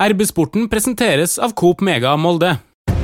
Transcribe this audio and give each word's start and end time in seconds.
RB-sporten 0.00 0.64
presenteres 0.72 1.34
av 1.38 1.52
Coop 1.52 1.82
Mega 1.84 2.14
Molde. 2.16 2.54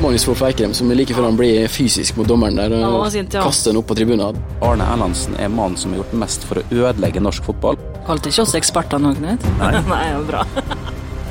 Magnus 0.00 0.23
Wolff 0.25 0.41
Eikrem 0.46 0.73
som 0.73 0.88
er 0.88 0.96
like 0.96 1.12
før 1.12 1.26
han 1.26 1.37
blir 1.37 1.69
fysisk 1.69 2.17
mot 2.17 2.25
dommeren 2.25 2.57
der 2.57 2.72
og 2.79 3.04
sint, 3.12 3.37
ja. 3.37 3.42
kaster 3.45 3.75
den 3.75 3.83
opp 3.83 3.91
på 3.91 3.96
tribunen. 3.99 4.38
Arne 4.65 4.86
Erlandsen 4.94 5.36
er 5.36 5.50
mannen 5.52 5.76
som 5.76 5.92
har 5.92 6.00
gjort 6.00 6.14
mest 6.22 6.46
for 6.48 6.62
å 6.62 6.64
ødelegge 6.72 7.20
norsk 7.20 7.44
fotball. 7.50 7.76
Kalte 8.09 8.32
ikke 8.32 8.46
oss 8.46 8.56
eksperter 8.56 9.02
nå, 9.02 9.12
Knut? 9.18 9.45
Nei. 9.61 9.74
Nei, 9.93 10.00
bra. 10.30 10.46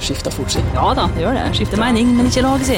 Skifter 0.05 0.38
fort 0.38 0.54
si. 0.54 0.62
Ja 0.78 0.91
da, 1.01 1.07
det 1.17 1.25
gjør 1.25 1.39
det. 1.39 1.50
Skifter 1.57 1.82
mening, 1.82 2.13
men 2.13 2.29
ikke 2.29 2.45
lag, 2.45 2.61
si. 2.70 2.77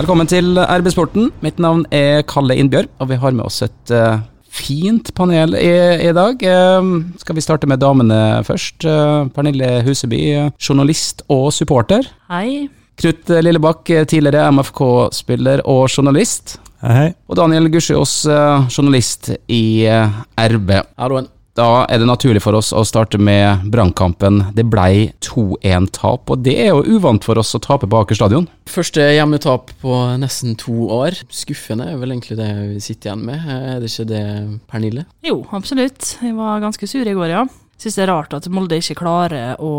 Velkommen 0.00 0.32
til 0.32 0.56
RB 0.56 0.88
Sporten. 0.96 1.28
Mitt 1.44 1.60
navn 1.60 1.84
er 1.92 2.24
Kalle 2.32 2.56
Innbjørg, 2.56 2.88
og 2.96 3.12
vi 3.12 3.20
har 3.26 3.36
med 3.36 3.44
oss 3.44 3.60
et 3.68 3.92
eh, 3.92 4.24
fint 4.52 5.12
panel 5.16 5.56
i, 5.56 5.72
i 6.08 6.12
dag. 6.16 6.42
Eh, 6.44 6.90
skal 7.22 7.38
vi 7.38 7.44
starte 7.44 7.68
med 7.70 7.80
damene 7.82 8.42
først? 8.46 8.84
Eh, 8.84 9.28
Pernille 9.34 9.80
Huseby, 9.86 10.22
journalist 10.60 11.24
og 11.32 11.50
supporter. 11.56 12.06
Hei. 12.32 12.68
Knut 13.00 13.30
Lillebakk, 13.42 13.88
tidligere 14.10 14.50
MFK-spiller 14.52 15.64
og 15.64 15.88
journalist. 15.88 16.58
Hei, 16.82 16.94
hei. 16.96 17.10
Og 17.30 17.38
Daniel 17.38 17.70
Gussiås, 17.70 18.24
eh, 18.26 18.64
journalist 18.74 19.30
i 19.48 19.86
eh, 19.86 20.20
RB. 20.50 20.74
Halloen. 20.98 21.28
Da 21.52 21.82
er 21.84 22.00
det 22.00 22.06
naturlig 22.08 22.40
for 22.40 22.56
oss 22.56 22.70
å 22.72 22.80
starte 22.88 23.18
med 23.20 23.66
Brannkampen. 23.68 24.38
Det 24.56 24.64
blei 24.72 25.10
2-1-tap, 25.20 26.30
og 26.32 26.44
det 26.46 26.54
er 26.64 26.70
jo 26.70 26.96
uvant 26.96 27.26
for 27.28 27.36
oss 27.42 27.52
å 27.52 27.60
tape 27.60 27.84
på 27.84 27.98
Aker 28.00 28.16
stadion. 28.16 28.46
Første 28.72 29.04
hjemmetap 29.12 29.74
på 29.82 29.98
nesten 30.22 30.56
to 30.56 30.88
år. 30.88 31.18
Skuffende 31.28 31.90
er 31.92 32.00
vel 32.00 32.14
egentlig 32.14 32.38
det 32.40 32.48
vi 32.70 32.80
sitter 32.80 33.10
igjen 33.10 33.26
med. 33.28 33.44
Er 33.52 33.82
det 33.82 33.92
ikke 33.92 34.08
det, 34.14 34.24
Pernille? 34.72 35.04
Jo, 35.28 35.42
absolutt. 35.52 36.14
Jeg 36.24 36.38
var 36.40 36.64
ganske 36.64 36.88
sur 36.88 37.04
i 37.04 37.16
går, 37.20 37.34
ja. 37.34 37.44
Syns 37.82 37.98
det 37.98 38.06
er 38.06 38.12
rart 38.14 38.32
at 38.36 38.48
Molde 38.48 38.78
ikke 38.78 39.00
klarer 39.02 39.60
å 39.60 39.74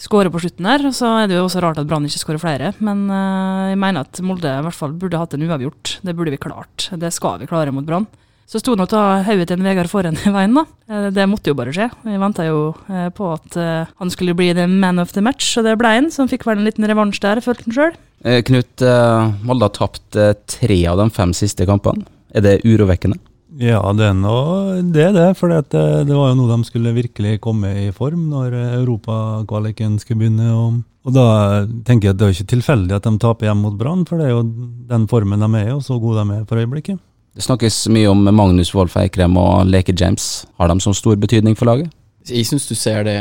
skåre 0.00 0.30
på 0.32 0.40
slutten 0.42 0.66
der. 0.66 0.88
Og 0.90 0.94
så 0.96 1.12
er 1.20 1.30
det 1.30 1.38
jo 1.38 1.46
også 1.46 1.62
rart 1.62 1.78
at 1.78 1.86
Brann 1.86 2.08
ikke 2.08 2.24
skårer 2.24 2.42
flere. 2.42 2.74
Men 2.82 3.06
eh, 3.12 3.72
jeg 3.76 3.82
mener 3.82 4.08
at 4.08 4.26
Molde 4.26 4.58
i 4.58 4.66
hvert 4.66 4.82
fall 4.82 4.98
burde 4.98 5.22
hatt 5.22 5.36
en 5.36 5.44
uavgjort. 5.46 5.98
Det 6.02 6.18
burde 6.18 6.34
vi 6.34 6.40
klart. 6.40 6.90
Det 6.98 7.14
skal 7.14 7.38
vi 7.42 7.50
klare 7.50 7.74
mot 7.76 7.86
Brann. 7.86 8.08
Så 8.46 8.60
sto 8.62 8.76
nå 8.78 8.84
ta 8.86 9.24
hodet 9.26 9.48
til 9.50 9.58
en 9.58 9.66
Vegard 9.66 9.90
foran 9.90 10.14
i 10.22 10.30
veien, 10.30 10.54
da. 10.54 10.62
Eh, 10.86 11.08
Det 11.10 11.26
måtte 11.26 11.50
jo 11.50 11.56
bare 11.58 11.74
skje. 11.74 11.88
Vi 12.06 12.18
venta 12.22 12.46
jo 12.46 12.74
eh, 12.86 13.08
på 13.10 13.32
at 13.34 13.56
eh, 13.58 13.88
han 13.98 14.12
skulle 14.12 14.36
bli 14.38 14.52
the 14.54 14.68
man 14.70 15.00
of 15.02 15.12
the 15.16 15.22
match, 15.24 15.56
og 15.58 15.66
det 15.66 15.74
ble 15.80 15.90
han. 15.96 16.10
Så 16.14 16.22
han 16.22 16.30
fikk 16.30 16.46
vel 16.46 16.60
en 16.60 16.68
liten 16.68 16.86
revansj 16.86 17.20
der, 17.24 17.42
følte 17.42 17.66
han 17.66 17.74
sjøl. 17.76 17.96
Knut, 18.46 18.82
Molde 19.46 19.66
har 19.68 19.74
tapt 19.76 20.16
tre 20.50 20.76
av 20.88 20.98
de 20.98 21.04
fem 21.14 21.34
siste 21.36 21.66
kampene. 21.68 22.06
Er 22.34 22.42
det 22.42 22.54
urovekkende? 22.64 23.18
Ja, 23.60 23.80
det 23.96 24.06
er 24.08 24.16
noe, 24.16 24.80
det, 24.94 25.04
er 25.10 25.12
det. 25.14 25.26
For 25.38 25.52
det, 25.52 25.68
det 26.08 26.14
var 26.14 26.30
jo 26.32 26.38
noe 26.38 26.56
de 26.56 26.66
skulle 26.66 26.94
virkelig 26.96 27.36
komme 27.44 27.70
i 27.84 27.90
form 27.94 28.24
når 28.32 28.56
europakvaliken 28.80 29.98
skulle 30.02 30.24
begynne. 30.24 30.48
Og, 30.54 30.80
og 31.06 31.14
da 31.14 31.26
tenker 31.86 32.08
jeg 32.10 32.16
at 32.16 32.22
det 32.22 32.26
er 32.30 32.34
ikke 32.38 32.54
tilfeldig 32.56 32.96
at 32.98 33.06
de 33.10 33.14
taper 33.22 33.50
hjemme 33.50 33.68
mot 33.68 33.78
Brann, 33.78 34.06
for 34.08 34.18
det 34.22 34.30
er 34.30 34.34
jo 34.34 34.42
den 34.90 35.06
formen 35.12 35.44
de 35.44 35.50
er 35.60 35.70
i, 35.70 35.76
og 35.76 35.84
så 35.86 36.00
gode 36.02 36.24
de 36.24 36.40
er 36.40 36.48
for 36.48 36.62
øyeblikket. 36.62 37.02
Det 37.36 37.44
snakkes 37.44 37.82
mye 37.92 38.08
om 38.08 38.22
Magnus 38.32 38.70
Wolff 38.72 38.96
Eikrem 38.96 39.36
og 39.36 39.68
Leke 39.68 39.92
James. 39.92 40.46
Har 40.56 40.70
de 40.72 40.80
så 40.80 40.94
stor 40.96 41.18
betydning 41.20 41.56
for 41.58 41.68
laget? 41.68 41.92
Jeg 42.26 42.46
syns 42.48 42.64
du 42.66 42.72
ser 42.74 43.04
det 43.06 43.20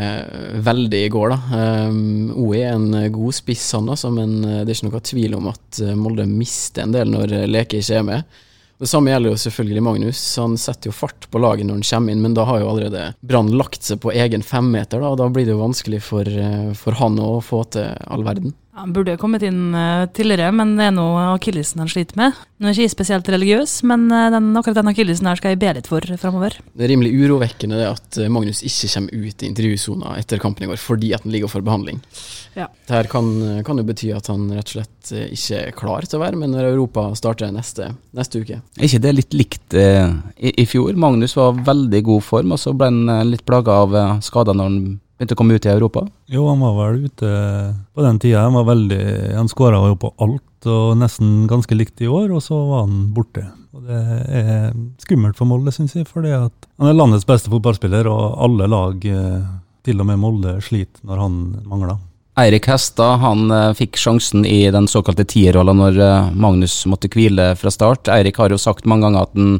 veldig 0.66 1.02
i 1.04 1.10
går, 1.14 1.34
da. 1.36 1.66
Um, 1.92 2.32
OE 2.48 2.62
er 2.64 2.78
en 2.78 2.88
god 3.14 3.36
spiss, 3.36 3.68
han 3.76 3.92
altså, 3.92 4.10
men 4.16 4.40
det 4.42 4.64
er 4.64 4.72
ikke 4.80 4.88
noe 4.88 5.04
tvil 5.12 5.36
om 5.38 5.52
at 5.52 5.82
eh, 5.84 5.94
Molde 6.00 6.26
mister 6.32 6.88
en 6.88 6.96
del 6.96 7.12
når 7.12 7.36
Leke 7.52 7.84
ikke 7.84 8.00
er 8.00 8.08
med. 8.08 8.40
Det 8.80 8.90
samme 8.92 9.12
gjelder 9.12 9.32
jo 9.32 9.40
selvfølgelig 9.40 9.84
Magnus. 9.84 10.22
Han 10.42 10.58
setter 10.60 10.90
jo 10.90 10.96
fart 10.96 11.30
på 11.32 11.40
laget 11.40 11.68
når 11.68 11.80
han 11.80 11.86
kommer 11.88 12.16
inn, 12.16 12.24
men 12.24 12.34
da 12.36 12.44
har 12.48 12.60
jo 12.60 12.72
allerede 12.74 13.06
Brann 13.24 13.54
lagt 13.56 13.88
seg 13.88 14.02
på 14.04 14.12
egen 14.12 14.44
femmeter, 14.44 15.00
da, 15.00 15.14
og 15.14 15.20
da 15.22 15.30
blir 15.32 15.48
det 15.48 15.56
jo 15.56 15.62
vanskelig 15.62 16.02
for, 16.04 16.28
eh, 16.28 16.72
for 16.76 17.00
han 17.00 17.20
å 17.20 17.38
få 17.44 17.64
til 17.76 17.92
all 18.08 18.26
verden. 18.28 18.56
Han 18.76 18.92
burde 18.92 19.14
kommet 19.16 19.44
inn 19.48 19.72
eh, 19.72 20.04
tidligere, 20.12 20.52
men 20.52 20.74
det 20.76 20.90
er 20.90 20.96
nå 20.98 21.06
akillesen 21.32 21.80
han 21.80 21.88
sliter 21.88 22.18
med. 22.20 22.36
Nå 22.60 22.68
er 22.68 22.74
ikke 22.76 22.84
jeg 22.84 22.92
spesielt 22.92 23.30
religiøs, 23.32 23.78
men 23.88 24.10
eh, 24.12 24.28
den, 24.34 24.50
akkurat 24.60 24.82
den 24.82 24.92
akillesen 24.92 25.30
her 25.30 25.40
skal 25.40 25.54
jeg 25.54 25.62
be 25.62 25.70
litt 25.78 25.88
for 25.88 26.04
framover. 26.20 26.58
Det 26.76 26.84
er 26.84 26.92
rimelig 26.92 27.14
urovekkende 27.16 27.80
det 27.80 27.86
at 27.88 28.20
eh, 28.20 28.28
Magnus 28.28 28.60
ikke 28.68 28.90
kommer 28.92 29.30
ut 29.30 29.46
i 29.46 29.48
intervjusona 29.48 30.18
etter 30.20 30.44
kampen 30.44 30.68
i 30.68 30.70
går 30.74 30.82
fordi 30.82 31.14
at 31.16 31.24
han 31.24 31.32
ligger 31.32 31.54
for 31.54 31.64
behandling. 31.64 32.02
Ja. 32.58 32.68
Dette 32.90 33.08
kan, 33.12 33.32
kan 33.68 33.80
jo 33.80 33.88
bety 33.88 34.12
at 34.16 34.28
han 34.32 34.44
rett 34.52 34.68
og 34.68 34.76
slett 34.76 35.14
ikke 35.30 35.62
er 35.62 35.80
klar 35.80 36.08
til 36.08 36.20
å 36.20 36.26
være 36.26 36.42
med 36.42 36.52
når 36.52 36.68
Europa 36.74 37.08
starter 37.16 37.56
neste, 37.56 37.94
neste 38.16 38.44
uke. 38.44 38.60
Er 38.76 38.90
ikke 38.90 39.04
det 39.08 39.16
litt 39.16 39.40
likt 39.40 39.80
eh, 39.80 40.12
i, 40.36 40.52
i 40.52 40.68
fjor? 40.68 41.00
Magnus 41.00 41.38
var 41.40 41.56
veldig 41.64 42.04
god 42.12 42.28
form, 42.28 42.52
og 42.52 42.60
så 42.60 42.76
ble 42.76 42.92
han 42.92 43.32
litt 43.32 43.48
plaga 43.48 43.80
av 43.86 43.98
skader 44.26 44.60
når 44.60 44.72
han 44.72 44.80
begynte 45.16 45.36
å 45.36 45.40
komme 45.40 45.56
ut 45.56 45.66
i 45.66 45.72
Europa. 45.72 46.06
Jo, 46.32 46.48
han 46.50 46.64
var 46.64 46.76
vel 46.80 47.06
ute 47.08 47.30
på 47.96 48.06
den 48.06 48.20
tida. 48.20 48.46
Han 48.48 48.58
var 48.60 48.68
veldig 48.72 49.04
Han 49.36 49.52
skåra 49.52 49.82
jo 49.88 50.00
på 50.00 50.14
alt, 50.24 50.68
og 50.68 50.98
nesten 51.00 51.46
ganske 51.48 51.78
likt 51.78 52.02
i 52.02 52.10
år, 52.12 52.32
og 52.36 52.44
så 52.44 52.58
var 52.70 52.88
han 52.88 53.06
borte. 53.16 53.46
Og 53.76 53.86
Det 53.86 54.02
er 54.40 54.74
skummelt 55.04 55.38
for 55.38 55.48
Molde, 55.50 55.72
syns 55.76 55.96
jeg, 55.96 56.08
fordi 56.08 56.34
at 56.36 56.68
han 56.80 56.90
er 56.90 56.98
landets 56.98 57.28
beste 57.28 57.52
fotballspiller, 57.52 58.08
og 58.08 58.42
alle 58.44 58.68
lag, 58.72 59.06
eh, 59.06 59.48
til 59.86 60.02
og 60.02 60.10
med 60.10 60.20
Molde, 60.20 60.60
sliter 60.64 61.04
når 61.06 61.24
han 61.24 61.40
mangler. 61.68 61.98
Eirik 62.36 62.68
Hestad 62.68 63.22
han 63.22 63.52
eh, 63.52 63.74
fikk 63.78 63.96
sjansen 64.00 64.44
i 64.48 64.66
den 64.72 64.90
såkalte 64.92 65.24
tierrolla 65.24 65.72
når 65.76 66.00
eh, 66.04 66.32
Magnus 66.36 66.82
måtte 66.92 67.08
hvile 67.12 67.54
fra 67.56 67.72
start. 67.72 68.12
Eirik 68.12 68.42
har 68.42 68.52
jo 68.52 68.60
sagt 68.60 68.88
mange 68.90 69.08
ganger 69.08 69.24
at 69.24 69.38
han 69.40 69.60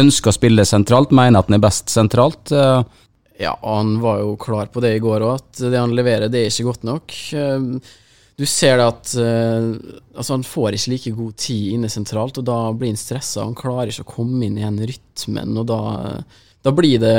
ønsker 0.00 0.32
å 0.32 0.36
spille 0.36 0.64
sentralt, 0.64 1.12
mener 1.12 1.42
at 1.42 1.50
han 1.50 1.58
er 1.58 1.66
best 1.66 1.92
sentralt. 1.92 2.52
Ja, 3.40 3.56
han 3.62 3.96
var 4.00 4.20
jo 4.22 4.36
klar 4.38 4.68
på 4.70 4.80
det 4.84 4.92
i 4.94 5.02
går 5.02 5.24
òg, 5.26 5.40
at 5.40 5.62
det 5.72 5.78
han 5.80 5.94
leverer, 5.96 6.30
det 6.30 6.44
er 6.44 6.50
ikke 6.52 6.68
godt 6.70 6.84
nok. 6.86 7.14
Eh, 7.34 7.92
Du 8.36 8.42
ser 8.50 8.80
det 8.80 8.86
at 8.90 9.10
eh, 9.22 9.66
altså 10.18 10.34
han 10.34 10.42
får 10.42 10.74
ikke 10.74 10.90
like 10.90 11.10
god 11.14 11.34
tid 11.38 11.74
inne 11.76 11.86
sentralt, 11.92 12.38
og 12.40 12.46
da 12.48 12.56
blir 12.74 12.90
han 12.90 12.98
stressa. 12.98 13.44
Han 13.46 13.54
klarer 13.54 13.92
ikke 13.92 14.02
å 14.02 14.14
komme 14.16 14.40
inn 14.48 14.56
i 14.58 14.64
den 14.64 14.80
rytmen, 14.90 15.52
og 15.60 15.68
da, 15.70 15.78
da 16.66 16.72
blir 16.74 16.98
det 16.98 17.14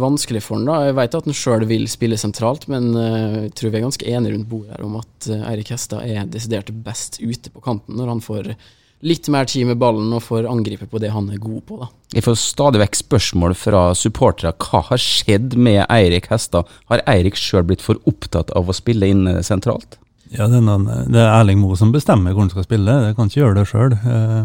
vanskelig 0.00 0.40
for 0.46 0.56
han 0.56 0.64
da. 0.70 0.78
Jeg 0.88 0.96
vet 0.96 1.18
at 1.18 1.28
han 1.28 1.36
sjøl 1.36 1.66
vil 1.68 1.84
spille 1.92 2.16
sentralt, 2.16 2.64
men 2.72 2.94
eh, 2.96 3.36
jeg 3.42 3.52
tror 3.60 3.74
vi 3.74 3.80
er 3.82 3.84
ganske 3.84 4.08
enige 4.08 4.32
rundt 4.38 4.48
bordet 4.54 4.72
her 4.78 4.86
om 4.88 4.96
at 5.02 5.28
eh, 5.28 5.44
Eirik 5.52 5.74
Hestad 5.74 6.08
er 6.08 6.32
desidert 6.32 6.72
best 6.86 7.20
ute 7.20 7.52
på 7.52 7.60
kanten 7.68 8.00
når 8.00 8.14
han 8.14 8.24
får 8.24 8.54
litt 9.04 9.28
mer 9.32 9.48
tid 9.50 9.68
med 9.68 9.80
ballen 9.80 10.12
og 10.16 10.24
får 10.24 10.48
angripe 10.48 10.88
på 10.90 11.00
det 11.02 11.12
han 11.12 11.28
er 11.32 11.42
god 11.42 11.60
på, 11.68 11.80
da. 11.82 11.90
Jeg 12.14 12.24
får 12.24 12.38
stadig 12.40 12.80
vekk 12.80 12.96
spørsmål 13.00 13.56
fra 13.58 13.82
supportere. 13.98 14.54
Hva 14.64 14.84
har 14.88 15.02
skjedd 15.02 15.58
med 15.60 15.82
Eirik 15.92 16.30
Hestad? 16.32 16.70
Har 16.90 17.04
Eirik 17.10 17.36
sjøl 17.38 17.66
blitt 17.68 17.84
for 17.84 18.00
opptatt 18.08 18.54
av 18.56 18.70
å 18.70 18.76
spille 18.76 19.10
inne 19.12 19.42
sentralt? 19.46 19.98
Ja, 20.34 20.48
det 20.48 20.56
er, 20.58 20.64
noen, 20.64 20.86
det 21.12 21.20
er 21.20 21.30
Erling 21.30 21.60
Moe 21.62 21.76
som 21.78 21.92
bestemmer 21.94 22.32
hvor 22.32 22.42
han 22.42 22.50
skal 22.50 22.64
spille, 22.66 22.94
jeg 23.06 23.14
kan 23.14 23.28
ikke 23.28 23.38
gjøre 23.38 23.58
det 23.60 23.66
sjøl. 23.70 23.92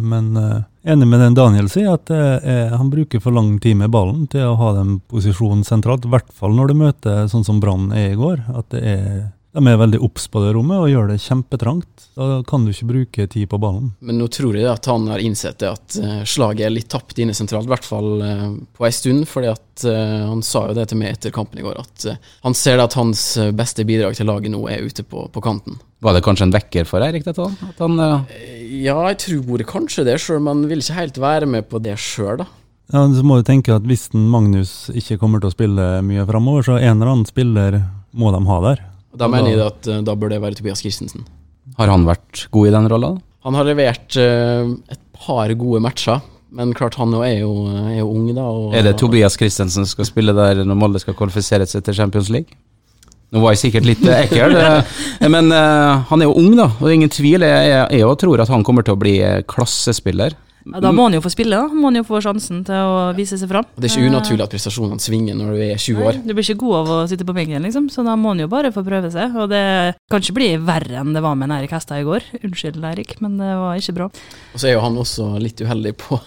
Men 0.03 0.27
eh, 0.37 0.91
enig 0.91 1.07
med 1.09 1.23
den 1.23 1.37
Daniel 1.37 1.69
sier, 1.71 1.95
at 1.95 2.11
er, 2.13 2.75
han 2.75 2.91
bruker 2.93 3.23
for 3.23 3.33
lang 3.33 3.55
tid 3.63 3.79
med 3.79 3.93
ballen 3.93 4.27
til 4.29 4.51
å 4.51 4.57
ha 4.59 4.73
den 4.77 4.99
posisjonen 5.09 5.63
sentralt. 5.65 6.05
I 6.05 6.13
hvert 6.13 6.29
fall 6.35 6.53
når 6.57 6.69
du 6.69 6.79
møter 6.83 7.31
sånn 7.31 7.47
som 7.47 7.61
Brann 7.63 7.89
er 7.95 8.11
i 8.11 8.19
går. 8.19 8.43
at 8.59 8.69
det 8.75 8.83
er 8.85 9.11
de 9.49 9.65
er 9.65 9.79
veldig 9.81 9.97
obs 10.05 10.27
på 10.29 10.41
det 10.43 10.51
rommet 10.53 10.77
og 10.77 10.91
gjør 10.91 11.07
det 11.09 11.15
kjempetrangt. 11.23 12.03
Da 12.13 12.27
kan 12.45 12.65
du 12.65 12.69
ikke 12.69 12.89
bruke 12.91 13.25
tid 13.33 13.47
på 13.49 13.57
ballen. 13.61 13.87
Men 14.05 14.19
nå 14.21 14.27
tror 14.29 14.53
jeg 14.53 14.67
at 14.69 14.85
han 14.91 15.07
har 15.09 15.23
innsett 15.25 15.57
det 15.63 15.71
at 15.71 15.97
eh, 15.97 16.19
slaget 16.29 16.67
er 16.67 16.75
litt 16.75 16.89
tapt 16.93 17.17
inne 17.17 17.33
sentralt, 17.33 17.65
i 17.65 17.71
hvert 17.73 17.87
fall 17.87 18.21
eh, 18.21 18.43
på 18.77 18.85
ei 18.85 18.91
stund. 18.93 19.25
fordi 19.29 19.49
at 19.49 19.85
eh, 19.89 20.27
han 20.29 20.43
sa 20.45 20.67
jo 20.69 20.75
det 20.77 20.85
til 20.91 21.01
meg 21.01 21.15
etter 21.15 21.33
kampen 21.33 21.61
i 21.61 21.65
går, 21.65 21.81
at 21.81 22.05
han 22.45 22.57
ser 22.57 22.77
det 22.77 22.85
at 22.91 22.97
hans 22.99 23.23
beste 23.57 23.87
bidrag 23.89 24.19
til 24.19 24.29
laget 24.29 24.53
nå 24.53 24.61
er 24.69 24.85
ute 24.85 25.05
på, 25.07 25.25
på 25.33 25.43
kanten. 25.43 25.79
Var 26.05 26.15
det 26.15 26.23
kanskje 26.27 26.45
en 26.45 26.53
vekker 26.53 26.85
for 26.87 27.03
Eirik, 27.03 27.25
dette? 27.25 27.49
At 27.71 27.81
han, 27.81 27.97
Ja, 28.69 28.99
jeg 29.09 29.17
tror 29.25 29.65
kanskje 29.67 30.05
det 30.07 30.19
sjøl, 30.21 30.43
om 30.43 30.53
han 30.53 30.67
vil 30.69 30.85
ikke 30.85 30.99
helt 30.99 31.17
være 31.19 31.49
med 31.49 31.65
på 31.71 31.81
det 31.81 31.97
sjøl, 31.99 32.43
da. 32.43 32.47
Ja, 32.89 33.03
så 33.13 33.21
må 33.25 33.35
du 33.37 33.43
tenke 33.45 33.75
at 33.77 33.85
Hvis 33.85 34.07
Magnus 34.17 34.89
ikke 34.97 35.19
kommer 35.21 35.41
til 35.41 35.51
å 35.51 35.53
spille 35.53 35.89
mye 36.05 36.23
framover, 36.29 36.65
så 36.65 36.77
en 36.79 36.95
eller 36.95 37.11
annen 37.11 37.27
spiller 37.29 37.81
må 38.17 38.31
de 38.33 38.45
ha 38.45 38.61
der. 38.65 38.85
Og 39.13 39.17
Da 39.21 39.27
mener 39.31 39.51
jeg 39.55 39.61
at 39.65 39.87
eh, 39.89 40.01
da 40.05 40.15
bør 40.15 40.29
det 40.35 40.41
være 40.43 40.59
Tobias 40.59 40.81
Christensen. 40.83 41.25
har 41.77 41.87
han 41.89 42.05
vært 42.05 42.47
god 42.51 42.67
i 42.67 42.71
den 42.75 42.89
rolla? 42.91 43.13
Han 43.45 43.55
har 43.55 43.63
levert 43.65 44.17
eh, 44.19 44.67
et 44.91 44.99
par 45.15 45.51
gode 45.55 45.81
matcher, 45.81 46.21
men 46.51 46.73
klart 46.73 46.95
han 46.99 47.11
jo 47.13 47.21
er 47.25 47.39
jo, 47.41 47.51
er 47.69 47.99
jo 48.01 48.07
ung, 48.09 48.27
da. 48.35 48.41
Og, 48.49 48.73
Er 48.75 48.83
det 48.83 48.97
Tobias 48.99 49.37
Christensen 49.37 49.85
som 49.85 49.91
skal 49.93 50.05
spille 50.09 50.33
der 50.35 50.63
når 50.65 50.75
Molde 50.77 50.99
skal 51.01 51.15
kvalifisere 51.17 51.65
seg 51.69 51.83
til 51.85 51.95
Champions 51.97 52.29
League? 52.33 52.57
Nå 53.29 53.43
var 53.43 53.53
jeg 53.53 53.61
sikkert 53.61 53.85
litt 53.85 54.01
eh, 54.09 54.23
ekkel, 54.25 54.55
eh, 54.57 55.27
men 55.29 55.51
eh, 55.53 56.05
han 56.09 56.21
er 56.21 56.25
jo 56.29 56.33
ung, 56.41 56.55
da. 56.57 56.65
Og 56.79 56.85
det 56.87 56.91
er 56.91 56.97
ingen 56.97 57.13
tvil. 57.13 57.45
Jeg, 57.45 57.67
jeg, 57.69 57.83
jeg 57.99 58.05
også 58.07 58.21
tror 58.25 58.41
at 58.41 58.49
han 58.53 58.63
kommer 58.65 58.85
til 58.85 58.95
å 58.97 59.01
bli 59.01 59.19
eh, 59.21 59.41
klassespiller. 59.49 60.33
Ja, 60.73 60.81
da 60.83 60.91
må 60.95 61.07
han 61.07 61.15
jo 61.17 61.21
få 61.23 61.31
spille, 61.33 61.57
da. 61.57 61.67
Må 61.73 61.89
han 61.89 61.99
jo 61.99 62.05
få 62.07 62.21
sjansen 62.23 62.63
til 62.67 62.75
å 62.77 63.09
vise 63.17 63.37
seg 63.41 63.49
fram. 63.51 63.67
Det 63.75 63.89
er 63.89 63.95
ikke 63.95 64.11
unaturlig 64.13 64.45
at 64.45 64.53
prestasjonene 64.53 65.03
svinger 65.03 65.37
når 65.39 65.53
du 65.55 65.63
er 65.65 65.75
20 65.81 66.03
år. 66.05 66.19
Nei, 66.19 66.27
Du 66.29 66.33
blir 66.37 66.45
ikke 66.47 66.61
god 66.63 66.77
av 66.81 66.91
å 66.95 66.99
sitte 67.11 67.27
på 67.27 67.35
benken, 67.37 67.65
liksom, 67.65 67.89
så 67.93 68.05
da 68.07 68.15
må 68.19 68.33
han 68.33 68.43
jo 68.43 68.49
bare 68.51 68.73
få 68.75 68.83
prøve 68.85 69.11
seg. 69.13 69.35
Og 69.39 69.49
det 69.51 69.63
kan 70.11 70.23
ikke 70.23 70.37
bli 70.39 70.49
verre 70.71 71.01
enn 71.03 71.13
det 71.15 71.23
var 71.25 71.37
med 71.39 71.51
Eirik 71.55 71.73
Hestad 71.75 72.03
i 72.03 72.07
går. 72.07 72.25
Unnskyld, 72.43 72.83
Eirik, 72.91 73.17
men 73.23 73.37
det 73.41 73.53
var 73.61 73.79
ikke 73.79 73.97
bra. 74.01 74.09
Og 74.53 74.59
så 74.61 74.69
er 74.69 74.77
jo 74.77 74.83
han 74.85 74.99
også 75.01 75.31
litt 75.41 75.61
uheldig 75.65 75.95
på 76.03 76.19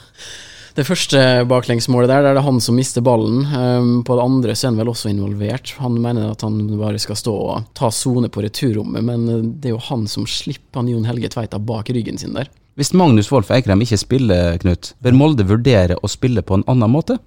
Det 0.73 0.87
første 0.89 1.21
baklengsmålet 1.45 2.09
der, 2.09 2.23
der 2.25 2.31
er 2.31 2.39
det 2.39 2.45
han 2.47 2.61
som 2.65 2.79
mister 2.79 3.05
ballen. 3.05 3.43
Um, 3.53 3.91
på 4.07 4.17
det 4.17 4.25
andre 4.25 4.55
så 4.57 4.67
er 4.67 4.71
han 4.71 4.79
vel 4.81 4.93
også 4.93 5.11
involvert. 5.11 5.75
Han 5.83 5.99
mener 6.01 6.31
at 6.33 6.45
han 6.47 6.63
bare 6.81 7.01
skal 7.03 7.19
stå 7.19 7.35
og 7.35 7.67
ta 7.77 7.91
sone 7.93 8.31
på 8.33 8.45
returrommet, 8.45 9.05
men 9.05 9.27
eh, 9.29 9.43
det 9.61 9.69
er 9.69 9.75
jo 9.75 9.83
han 9.91 10.07
som 10.09 10.25
slipper 10.29 10.81
han 10.81 10.89
Jon 10.89 11.05
Helge 11.09 11.29
Tveita 11.35 11.61
bak 11.61 11.93
ryggen 11.93 12.21
sin 12.21 12.33
der. 12.39 12.49
Hvis 12.81 12.95
Magnus 12.97 13.29
Wolff 13.29 13.53
Eikrem 13.53 13.85
ikke 13.85 14.01
spiller, 14.01 14.57
Knut, 14.63 14.95
bør 15.05 15.19
Molde 15.19 15.45
vurdere 15.45 15.99
å 16.01 16.09
spille 16.09 16.41
på 16.41 16.57
en 16.57 16.65
annen 16.73 16.89
måte? 16.89 17.19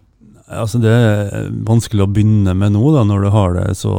Altså 0.49 0.81
Det 0.81 0.89
er 0.89 1.53
vanskelig 1.65 2.05
å 2.05 2.09
begynne 2.09 2.53
med 2.57 2.73
nå, 2.73 2.81
da, 2.97 3.05
når 3.05 3.27
du 3.27 3.29
har 3.33 3.55
det 3.59 3.67
så 3.77 3.93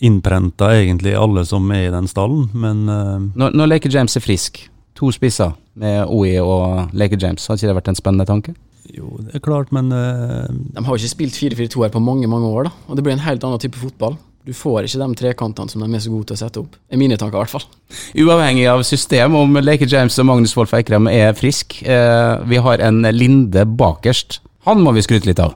innprenta 0.00 0.70
egentlig 0.78 1.12
alle 1.16 1.44
som 1.44 1.68
er 1.76 1.90
i 1.90 1.92
den 1.92 2.08
stallen, 2.08 2.48
men 2.56 2.86
uh, 2.88 3.20
Når, 3.36 3.52
når 3.52 3.74
Laker 3.74 3.92
James 3.92 4.16
er 4.16 4.24
frisk, 4.24 4.62
to 4.96 5.12
spisser 5.12 5.52
med 5.76 6.08
OI 6.08 6.38
og 6.40 6.96
Laker 6.96 7.20
James, 7.20 7.44
har 7.44 7.60
ikke 7.60 7.68
det 7.68 7.76
vært 7.82 7.92
en 7.92 8.00
spennende 8.00 8.28
tanke? 8.28 8.56
Jo, 8.96 9.12
det 9.20 9.36
er 9.38 9.42
klart, 9.44 9.70
men 9.72 9.92
uh, 9.92 10.48
De 10.48 10.82
har 10.84 10.96
jo 10.96 10.98
ikke 11.00 11.12
spilt 11.14 11.36
4-4-2 11.38 11.84
her 11.84 11.92
på 11.94 12.02
mange 12.02 12.26
mange 12.30 12.48
år, 12.48 12.68
da. 12.70 12.72
Og 12.88 12.96
det 12.98 13.04
blir 13.06 13.14
en 13.16 13.22
helt 13.26 13.44
annen 13.46 13.60
type 13.62 13.78
fotball. 13.78 14.16
Du 14.48 14.54
får 14.56 14.86
ikke 14.88 14.98
de 15.02 15.14
trekantene 15.20 15.68
som 15.70 15.82
de 15.84 15.88
er 15.94 16.00
så 16.02 16.10
gode 16.10 16.30
til 16.30 16.38
å 16.38 16.40
sette 16.40 16.60
opp. 16.62 16.76
er 16.90 16.96
mine 16.98 17.18
tanker, 17.20 17.36
i 17.36 17.44
hvert 17.44 17.52
fall. 17.52 17.66
Uavhengig 18.16 18.64
av 18.72 18.82
system, 18.88 19.36
om 19.36 19.58
Laker 19.60 19.86
James 19.90 20.16
og 20.18 20.26
Magnus 20.30 20.56
Wolff 20.56 20.72
Eikrem 20.74 21.06
er 21.12 21.34
frisk. 21.36 21.82
uh, 21.84 22.40
vi 22.48 22.56
har 22.56 22.80
en 22.88 23.02
Linde 23.12 23.66
bakerst. 23.68 24.40
Han 24.66 24.80
må 24.82 24.92
vi 24.96 25.04
skryte 25.04 25.28
litt 25.28 25.38
av. 25.44 25.54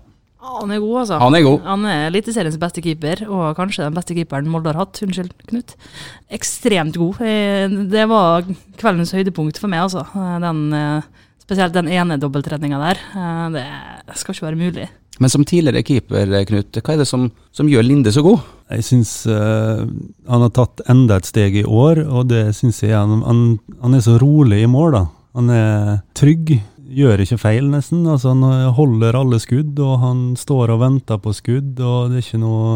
Han 0.55 0.70
er 0.70 0.79
god, 0.79 0.99
altså. 1.00 1.17
Han 1.19 1.35
er 1.35 1.43
god. 1.43 1.62
Han 1.67 1.85
er 1.88 2.03
Eliteseriens 2.11 2.59
beste 2.61 2.82
keeper, 2.85 3.25
og 3.27 3.56
kanskje 3.56 3.82
den 3.88 3.97
beste 3.97 4.15
keeperen 4.15 4.47
Molde 4.53 4.70
har 4.70 4.85
hatt. 4.85 5.00
Unnskyld, 5.03 5.32
Knut. 5.49 5.73
Ekstremt 6.37 6.97
god. 7.00 7.19
Eh, 7.25 7.67
Det 7.91 8.05
var 8.09 8.44
kveldens 8.79 9.12
høydepunkt 9.17 9.59
for 9.59 9.73
meg, 9.73 9.81
altså. 9.88 10.05
Den, 10.44 10.61
spesielt 11.44 11.76
den 11.76 11.88
ene 11.93 12.19
dobbeltredninga 12.20 12.81
der. 12.82 13.00
Eh, 13.14 13.62
Det 14.05 14.19
skal 14.20 14.35
ikke 14.35 14.46
være 14.49 14.61
mulig. 14.61 14.88
Men 15.20 15.31
som 15.31 15.44
tidligere 15.46 15.85
keeper, 15.87 16.44
Knut, 16.49 16.75
hva 16.82 16.94
er 16.94 16.99
det 16.99 17.06
som, 17.06 17.29
som 17.55 17.69
gjør 17.70 17.87
Linde 17.87 18.12
så 18.12 18.23
god? 18.25 18.41
jeg 18.73 18.85
syns 18.87 19.11
uh, 19.29 19.85
han 20.26 20.44
har 20.46 20.52
tatt 20.56 20.81
enda 20.91 21.19
et 21.20 21.29
steg 21.29 21.58
i 21.61 21.67
år, 21.69 22.00
og 22.08 22.31
det 22.31 22.46
syns 22.56 22.81
jeg 22.82 22.96
han, 22.96 23.20
han, 23.26 23.43
han 23.82 23.94
er 23.94 24.05
så 24.05 24.17
rolig 24.19 24.62
i 24.64 24.70
mål, 24.70 24.96
da. 24.96 25.02
Han 25.37 25.50
er 25.52 26.00
trygg, 26.17 26.55
gjør 26.94 27.23
ikke 27.25 27.38
feil, 27.43 27.67
nesten. 27.70 28.05
Altså, 28.06 28.32
han 28.32 28.73
holder 28.76 29.19
alle 29.19 29.41
skudd, 29.43 29.79
og 29.82 29.96
han 30.02 30.20
står 30.38 30.73
og 30.75 30.81
venter 30.85 31.19
på 31.23 31.35
skudd, 31.35 31.73
og 31.82 32.12
det 32.12 32.20
er 32.20 32.26
ikke 32.26 32.43
noe, 32.43 32.69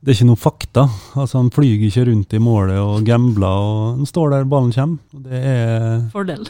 det 0.00 0.12
er 0.12 0.18
ikke 0.18 0.30
noe 0.30 0.40
fakta. 0.40 0.86
Altså, 1.14 1.42
han 1.42 1.52
flyger 1.54 1.86
ikke 1.90 2.06
rundt 2.10 2.36
i 2.36 2.42
målet 2.42 2.80
og 2.80 3.04
gambler, 3.06 3.60
og 3.68 4.00
han 4.00 4.08
står 4.08 4.32
der 4.32 4.48
ballen 4.48 4.72
kommer. 4.76 4.98
Og 5.14 5.28
det 5.28 5.42
er 5.52 6.00
Fordel. 6.14 6.48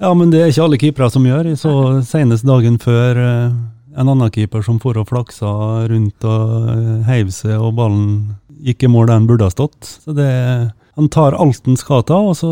Ja, 0.00 0.14
men 0.16 0.30
det 0.32 0.38
er 0.40 0.48
ikke 0.48 0.62
alle 0.64 0.78
keepere 0.80 1.10
som 1.12 1.26
gjør. 1.28 1.50
Jeg 1.50 1.58
så 1.60 1.72
senest 2.08 2.46
dagen 2.48 2.78
før 2.80 3.18
eh, 3.20 3.56
en 4.00 4.08
annen 4.08 4.30
keeper 4.32 4.62
som 4.64 4.78
for 4.80 4.96
og 4.96 5.10
flaksa 5.10 5.50
rundt 5.90 6.24
og 6.24 6.70
eh, 6.72 7.02
heiv 7.04 7.28
seg, 7.36 7.58
og 7.60 7.74
ballen 7.76 8.06
gikk 8.64 8.86
i 8.86 8.88
mål 8.88 9.10
der 9.10 9.18
den 9.18 9.26
burde 9.28 9.44
ha 9.44 9.52
stått. 9.52 9.90
Så 10.00 10.14
det, 10.16 10.30
han 10.96 11.10
tar 11.12 11.36
alt 11.36 11.68
han 11.68 11.76
skal 11.76 12.00
ta, 12.08 12.16
og 12.16 12.32
så 12.38 12.50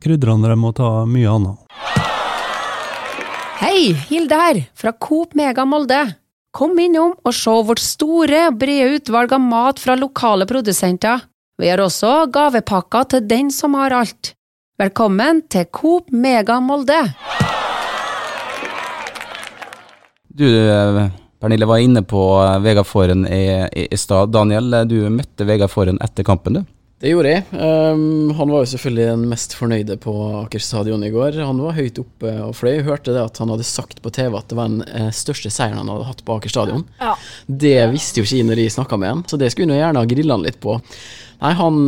krydrer 0.00 0.32
han 0.32 0.46
det 0.46 0.56
med 0.56 0.72
å 0.72 0.76
ta 0.78 0.90
mye 1.10 1.34
annet. 1.34 1.60
Hei, 3.60 3.92
Hilde 4.08 4.40
her, 4.40 4.62
fra 4.72 4.94
Coop 4.96 5.36
Mega 5.36 5.66
Molde. 5.68 6.00
Kom 6.56 6.80
innom 6.80 7.12
og 7.20 7.36
se 7.36 7.52
vårt 7.68 7.84
store 7.84 8.46
og 8.48 8.56
brede 8.62 8.96
utvalg 8.96 9.36
av 9.36 9.44
mat 9.44 9.84
fra 9.84 9.98
lokale 10.00 10.48
produsenter. 10.48 11.28
Vi 11.60 11.68
har 11.68 11.84
også 11.84 12.22
gavepakker 12.32 13.12
til 13.12 13.28
den 13.28 13.52
som 13.52 13.76
har 13.76 13.92
alt. 14.00 14.32
Velkommen 14.76 15.38
til 15.48 15.64
Coop 15.72 16.10
Mega 16.12 16.58
Molde. 16.60 16.98
Du, 20.28 20.44
eh, 20.44 20.98
Pernille, 21.40 21.64
var 21.64 21.80
inne 21.80 22.02
på 22.04 22.20
eh, 22.42 22.58
Vegard 22.60 22.84
Foren 22.84 23.24
i, 23.24 23.46
i, 23.72 23.86
i 23.88 23.96
stad. 23.96 24.34
Daniel, 24.36 24.68
eh, 24.76 24.84
du 24.84 24.98
møtte 25.08 25.46
Vegard 25.48 25.72
Foren 25.72 25.96
etter 26.04 26.28
kampen, 26.28 26.60
du? 26.60 26.76
Det 27.00 27.14
gjorde 27.14 27.32
jeg. 27.32 27.46
Um, 27.56 28.34
han 28.36 28.52
var 28.52 28.66
jo 28.66 28.70
selvfølgelig 28.74 29.08
den 29.14 29.24
mest 29.32 29.56
fornøyde 29.56 29.96
på 30.04 30.12
Aker 30.42 30.60
stadion 30.68 31.08
i 31.08 31.12
går. 31.14 31.40
Han 31.40 31.64
var 31.64 31.80
høyt 31.80 32.04
oppe 32.04 32.36
og 32.44 32.52
fløy. 32.60 32.74
Jeg 32.74 32.86
hørte 32.90 33.16
det 33.16 33.24
at 33.24 33.40
han 33.40 33.56
hadde 33.56 33.70
sagt 33.72 34.04
på 34.04 34.12
TV 34.12 34.36
at 34.36 34.52
det 34.52 34.60
var 34.60 34.76
den 34.76 35.12
største 35.16 35.56
seieren 35.56 35.80
han 35.80 35.94
hadde 35.94 36.10
hatt 36.12 36.24
på 36.24 36.36
Aker 36.36 36.52
stadion. 36.52 36.84
Ja. 37.00 37.16
Det 37.48 37.78
visste 37.96 38.20
jo 38.20 38.28
ikke 38.28 38.42
jeg 38.42 38.52
når 38.52 38.66
jeg 38.66 38.76
snakka 38.76 39.00
med 39.00 39.14
han, 39.14 39.24
så 39.24 39.40
det 39.40 39.54
skulle 39.56 39.72
jeg 39.72 39.86
gjerne 39.86 40.04
ha 40.04 40.12
grilla 40.12 40.36
han 40.36 40.44
litt 40.44 40.60
på. 40.60 40.76
Nei, 41.40 41.56
han, 41.64 41.84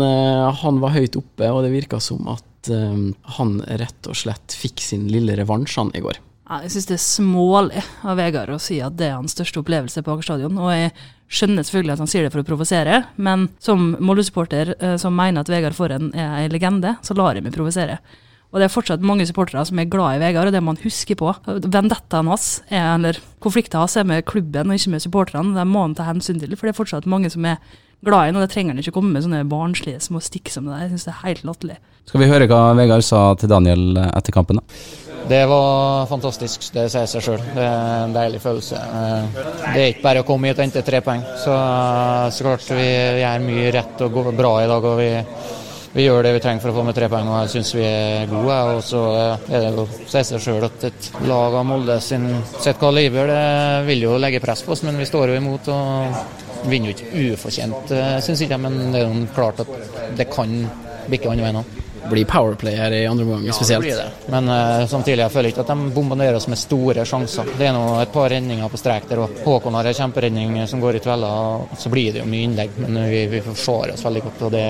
han 0.65 0.85
var 0.85 0.97
høyt 0.97 1.21
oppe, 1.21 1.53
og 1.53 1.65
det 1.65 1.77
virka 1.77 2.01
som 2.05 2.25
at 2.33 2.48
eh, 2.73 3.05
han 3.39 3.59
rett 3.81 4.09
og 4.11 4.19
slett 4.19 4.57
fikk 4.59 4.83
sin 4.83 5.07
lille 5.13 5.37
revansj 5.39 5.79
han 5.79 5.95
i 5.95 6.03
går. 6.05 6.19
Ja, 6.49 6.63
jeg 6.65 6.73
syns 6.73 6.89
det 6.89 6.97
er 6.97 7.05
smålig 7.05 7.83
av 8.09 8.17
Vegard 8.17 8.51
å 8.55 8.61
si 8.63 8.79
at 8.81 8.97
det 8.97 9.11
er 9.11 9.19
hans 9.19 9.35
største 9.37 9.61
opplevelse 9.61 10.01
på 10.03 10.15
Aker 10.15 10.25
stadion. 10.31 10.57
Og 10.57 10.73
jeg 10.73 10.95
skjønner 11.29 11.67
selvfølgelig 11.67 11.95
at 11.95 12.03
han 12.03 12.09
sier 12.11 12.25
det 12.25 12.33
for 12.33 12.41
å 12.41 12.49
provosere, 12.49 13.03
men 13.21 13.51
som 13.61 13.91
Molde-supporter 14.01 14.73
eh, 14.79 14.97
som 15.01 15.17
mener 15.17 15.45
at 15.45 15.53
Vegard 15.53 15.77
Forhen 15.77 16.09
er 16.17 16.47
en 16.47 16.55
legende, 16.55 16.97
så 17.05 17.17
lar 17.19 17.37
jeg 17.37 17.45
meg 17.45 17.55
provosere. 17.55 18.01
Og 18.49 18.63
det 18.63 18.65
er 18.65 18.73
fortsatt 18.73 19.05
mange 19.05 19.27
supportere 19.29 19.61
som 19.69 19.81
er 19.81 19.91
glad 19.93 20.17
i 20.17 20.23
Vegard, 20.23 20.49
og 20.49 20.55
det 20.57 20.63
må 20.63 20.73
man 20.73 20.81
huske 20.81 21.13
på. 21.21 21.35
Vendettaen 21.69 22.31
hans, 22.33 22.63
er, 22.71 22.95
eller 22.95 23.19
konflikten 23.45 23.83
hans, 23.83 23.99
er 24.01 24.09
med 24.09 24.25
klubben 24.29 24.73
og 24.73 24.79
ikke 24.79 24.95
med 24.95 25.05
supporterne. 25.05 25.53
Det 25.53 25.67
må 25.69 25.85
han 25.85 25.97
ta 25.99 26.07
hensyn 26.09 26.41
til, 26.41 26.57
for 26.57 26.65
det 26.65 26.73
er 26.73 26.79
fortsatt 26.79 27.09
mange 27.11 27.29
som 27.35 27.45
er 27.45 27.61
glad 28.05 28.29
i 28.29 28.33
ham, 28.33 28.41
det 28.43 28.51
trenger 28.53 28.75
han 28.75 28.83
ikke 28.83 28.95
komme 28.95 29.13
med 29.13 29.25
sånne 29.27 29.43
barnslige 29.51 30.01
små 30.05 30.21
stikk 30.23 30.51
som 30.53 30.65
det 30.69 30.75
der. 30.77 30.87
Jeg 30.87 30.91
syns 30.95 31.09
det 31.09 31.15
er 31.15 31.23
helt 31.27 31.45
latterlig. 31.49 31.79
Skal 32.09 32.23
vi 32.23 32.31
høre 32.31 32.47
hva 32.49 32.63
Vegard 32.79 33.05
sa 33.05 33.35
til 33.37 33.51
Daniel 33.53 33.99
etter 34.07 34.33
kampen? 34.33 34.61
da? 34.63 34.81
Det 35.29 35.43
var 35.51 36.07
fantastisk, 36.09 36.71
det 36.73 36.87
sier 36.89 37.05
seg 37.11 37.21
sjøl. 37.27 37.43
Det 37.53 37.61
er 37.61 38.05
en 38.07 38.15
deilig 38.15 38.39
følelse. 38.41 38.79
Eh, 38.81 39.43
Det 39.75 39.83
er 39.83 39.89
ikke 39.93 40.05
bare 40.07 40.23
å 40.23 40.27
komme 40.29 40.49
hit 40.49 40.57
og 40.57 40.65
hente 40.65 40.81
tre 40.87 41.03
poeng. 41.05 41.21
Så, 41.43 41.53
så 42.33 42.47
klart 42.47 42.65
vi 42.73 42.87
gjør 43.21 43.45
mye 43.45 43.73
rett 43.77 44.01
og 44.07 44.15
går 44.15 44.31
bra 44.39 44.55
i 44.63 44.71
dag. 44.71 44.85
og 44.89 44.97
vi, 45.03 45.11
vi 45.99 46.07
gjør 46.07 46.23
det 46.25 46.33
vi 46.39 46.41
trenger 46.47 46.63
for 46.65 46.73
å 46.73 46.79
få 46.79 46.87
med 46.87 46.97
tre 46.97 47.11
poeng, 47.13 47.29
og 47.29 47.43
jeg 47.43 47.53
syns 47.59 47.75
vi 47.77 47.85
er 47.85 48.27
gode. 48.33 48.57
Og 48.73 48.81
så 48.89 49.05
er 49.51 49.67
det 49.67 49.75
jo 49.77 49.85
sier 50.07 50.25
seg 50.31 50.41
sjøl 50.47 50.65
at 50.71 50.89
et 50.89 51.11
lag 51.29 51.61
av 51.61 51.67
Molde 51.75 52.01
sin, 52.01 52.25
sitt 52.63 52.81
kaliber 52.81 53.29
det 53.29 53.45
vil 53.91 54.07
jo 54.09 54.17
legge 54.23 54.41
press 54.41 54.65
på 54.65 54.73
oss, 54.73 54.87
men 54.89 54.97
vi 54.97 55.05
står 55.13 55.35
jo 55.35 55.43
imot. 55.43 55.69
og 55.69 56.48
Vinner 56.67 56.91
jo 56.91 56.97
ikke 56.97 57.35
ufortjent, 57.35 57.93
syns 58.25 58.41
ikke 58.43 58.57
jeg, 58.57 58.63
men 58.65 58.79
det 58.95 59.03
er 59.05 59.07
jo 59.07 59.27
klart 59.37 59.61
at 59.63 59.69
det 60.19 60.27
kan 60.33 60.57
bikke 61.09 61.31
andre 61.31 61.47
veien 61.47 61.61
òg. 61.63 61.77
Blir 62.09 62.25
powerplay 62.25 62.77
her 62.79 62.95
i 62.95 63.01
andre 63.11 63.25
omgang 63.27 63.53
spesielt. 63.53 63.85
det 63.85 63.91
blir 63.91 63.99
det. 63.99 64.31
Men 64.33 64.47
uh, 64.49 64.87
samtidig 64.89 65.19
jeg 65.27 65.33
føler 65.35 65.51
ikke 65.51 65.61
at 65.65 65.73
de 65.75 65.89
bombarderer 65.93 66.39
oss 66.39 66.47
med 66.49 66.57
store 66.61 67.05
sjanser. 67.05 67.51
Det 67.59 67.67
er 67.69 67.75
nå 67.77 67.83
et 68.01 68.13
par 68.15 68.31
redninger 68.33 68.71
på 68.73 68.81
strek 68.81 69.09
der, 69.11 69.21
og 69.27 69.43
Håkon 69.45 69.77
har 69.77 69.91
en 69.91 69.99
kjemperedning 69.99 70.55
som 70.71 70.81
går 70.81 70.97
i 70.97 71.03
tvella. 71.05 71.31
Så 71.77 71.93
blir 71.93 72.15
det 72.15 72.23
jo 72.23 72.29
mye 72.31 72.47
innlegg, 72.49 72.79
men 72.81 72.97
vi, 73.11 73.27
vi 73.35 73.43
forsvarer 73.45 73.93
oss 73.99 74.07
veldig 74.09 74.25
godt, 74.25 74.45
og 74.49 74.55
det, 74.57 74.65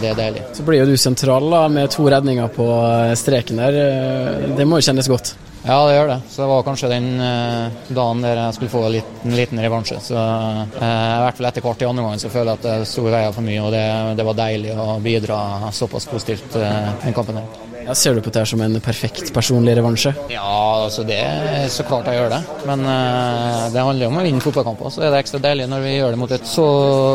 det 0.00 0.12
er 0.14 0.20
deilig. 0.22 0.46
Så 0.56 0.64
blir 0.70 0.80
jo 0.80 0.88
du 0.92 0.96
sentral 0.96 1.50
da, 1.52 1.62
med 1.68 1.92
to 1.92 2.08
redninger 2.08 2.48
på 2.56 2.68
eh, 2.80 3.14
streken 3.20 3.60
der. 3.66 3.80
Eh, 3.82 4.52
Det 4.56 4.68
må 4.68 4.80
jo 4.80 4.88
kjennes 4.88 5.12
godt. 5.12 5.34
Ja, 5.62 5.78
det 5.86 5.94
gjør 5.94 6.08
det. 6.10 6.18
Så 6.28 6.42
det 6.42 6.48
var 6.50 6.64
kanskje 6.66 6.90
den 6.90 7.08
eh, 7.22 7.82
dagen 7.94 8.22
der 8.24 8.40
jeg 8.40 8.56
skulle 8.56 8.72
få 8.72 8.84
en 8.88 8.94
liten, 8.96 9.36
liten 9.38 9.62
revansje. 9.62 10.00
Så 10.02 10.16
eh, 10.18 10.78
i 10.82 11.22
hvert 11.22 11.38
fall 11.38 11.50
etter 11.52 11.66
hvert 11.66 11.84
i 11.84 11.90
andre 11.90 12.06
gangen 12.06 12.22
så 12.22 12.32
føler 12.32 12.50
jeg 12.50 12.60
at 12.60 12.68
det 12.68 12.88
sto 12.90 13.06
i 13.06 13.14
veien 13.14 13.36
for 13.36 13.46
mye, 13.46 13.60
og 13.62 13.74
det, 13.74 13.84
det 14.18 14.26
var 14.26 14.40
deilig 14.42 14.74
å 14.74 14.88
bidra 15.04 15.42
såpass 15.74 16.08
positivt 16.10 16.58
eh, 16.58 16.88
den 17.04 17.14
kampen 17.14 17.38
der. 17.38 17.68
Ja, 17.82 17.94
ser 17.94 18.14
du 18.14 18.22
på 18.22 18.30
det 18.30 18.42
her 18.42 18.46
som 18.46 18.60
en 18.62 18.76
perfekt 18.82 19.32
personlig 19.34 19.74
revansje? 19.74 20.12
Ja, 20.30 20.84
altså 20.84 21.02
det 21.06 21.18
er 21.18 21.66
så 21.72 21.82
klart 21.86 22.06
jeg 22.06 22.20
gjør 22.20 22.30
det. 22.30 22.40
Men 22.68 22.84
eh, 22.86 23.64
det 23.74 23.82
handler 23.82 24.06
jo 24.06 24.10
om 24.12 24.20
å 24.20 24.24
vinne 24.26 24.42
fotballkamper. 24.44 24.92
Så 24.94 25.02
er 25.02 25.10
det 25.10 25.22
ekstra 25.24 25.40
deilig 25.42 25.66
når 25.70 25.82
vi 25.82 25.94
gjør 25.96 26.14
det 26.14 26.20
mot 26.20 26.34
et 26.36 26.46
så 26.46 26.66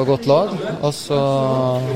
godt 0.07 0.27
lag. 0.27 0.51
Og 0.81 0.91
så 0.95 1.19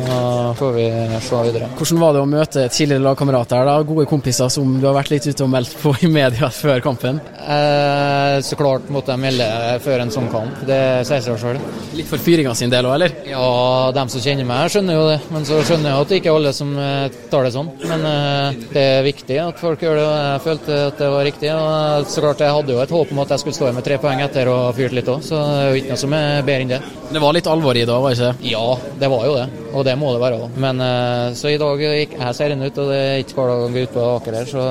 eh, 0.06 0.48
får 0.60 0.76
vi 0.78 0.88
se 1.28 1.42
videre. 1.50 1.72
Hvordan 1.80 2.02
var 2.06 2.16
det 2.16 2.24
å 2.24 2.32
møte 2.32 2.68
tidligere 2.72 3.06
lagkamerater, 3.10 3.68
da? 3.68 3.76
gode 3.92 4.08
kompiser 4.10 4.52
som 4.54 4.78
du 4.80 4.88
har 4.88 4.96
vært 4.96 5.12
litt 5.16 5.28
ute 5.28 5.46
og 5.46 5.52
meldt 5.52 5.76
på 5.82 5.94
i 6.06 6.12
media 6.12 6.41
før 6.50 6.82
kampen? 6.82 7.20
Eh, 7.38 8.40
så 8.42 8.58
klart 8.58 8.90
måtte 8.94 9.14
jeg 9.14 9.22
melde 9.22 9.48
før 9.84 10.02
en 10.04 10.14
sånn 10.14 10.30
kamp. 10.32 10.64
Det 10.68 10.80
sier 11.08 11.22
seg 11.22 11.38
sjøl. 11.42 11.60
Litt 11.98 12.10
for 12.10 12.22
fyringa 12.22 12.54
sin 12.58 12.72
del 12.74 12.88
òg, 12.90 12.96
eller? 12.98 13.16
Ja, 13.30 13.92
dem 13.96 14.10
som 14.10 14.24
kjenner 14.24 14.48
meg, 14.48 14.72
skjønner 14.74 14.98
jo 14.98 15.06
det. 15.12 15.20
Men 15.34 15.46
så 15.48 15.60
skjønner 15.68 15.92
jeg 15.92 16.06
at 16.06 16.12
det 16.14 16.20
ikke 16.22 16.32
er 16.32 16.40
alle 16.40 16.54
som 16.56 16.74
eh, 16.80 17.20
tar 17.32 17.48
det 17.48 17.54
sånn. 17.56 17.72
Men 17.86 18.08
eh, 18.10 18.60
det 18.74 18.86
er 18.98 19.08
viktig 19.08 19.40
at 19.44 19.62
folk 19.62 19.86
gjør 19.86 20.00
det, 20.00 20.08
og 20.08 20.18
jeg 20.18 20.44
følte 20.48 20.80
at 20.88 21.02
det 21.04 21.12
var 21.16 21.28
riktig. 21.30 21.52
Og 21.54 22.10
så 22.12 22.26
klart 22.26 22.46
jeg 22.46 22.58
hadde 22.58 22.76
jo 22.76 22.82
et 22.86 22.96
håp 22.98 23.14
om 23.14 23.24
at 23.26 23.36
jeg 23.36 23.44
skulle 23.44 23.60
stå 23.60 23.72
med 23.76 23.88
tre 23.88 24.00
poeng 24.02 24.24
etter 24.26 24.52
og 24.52 24.72
fyrt 24.78 24.96
litt 24.98 25.12
òg, 25.12 25.22
så 25.26 25.42
det 25.42 25.62
er 25.62 25.70
jo 25.70 25.82
ikke 25.82 25.94
noe 25.94 26.04
som 26.06 26.18
er 26.18 26.46
bedre 26.48 26.66
enn 26.66 26.74
det. 26.76 26.82
Det 27.12 27.24
var 27.24 27.36
litt 27.36 27.50
alvor 27.52 27.76
i 27.76 27.84
det 27.86 27.92
var 27.92 28.14
det 28.14 28.18
ikke 28.18 28.32
det? 28.32 28.52
Ja, 28.52 28.66
det 29.02 29.10
var 29.12 29.26
jo 29.28 29.36
det, 29.36 29.48
og 29.76 29.86
det 29.88 29.96
må 30.00 30.14
det 30.16 30.24
være 30.24 30.40
òg. 30.46 30.58
Men 30.64 30.84
eh, 30.86 31.28
så 31.38 31.52
i 31.52 31.60
dag 31.62 31.84
gikk 31.86 32.16
jeg 32.18 32.38
serien 32.38 32.64
ut, 32.64 32.82
og 32.82 32.92
det 32.94 33.00
er 33.02 33.24
ikke 33.26 33.38
hver 33.40 33.52
dag 33.52 33.66
å 33.66 33.72
gå 33.74 33.86
ut 33.86 33.96
på 33.98 34.08
Aker 34.16 34.40
her, 34.40 34.50
så 34.50 34.66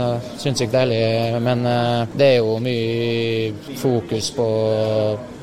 det 0.00 0.10
syns 0.42 0.64
jeg 0.64 0.72
deilig. 0.74 0.99
Men 1.42 1.66
eh, 1.66 2.14
det 2.14 2.30
er 2.34 2.40
jo 2.40 2.56
mye 2.62 3.76
fokus 3.80 4.32
på 4.36 4.48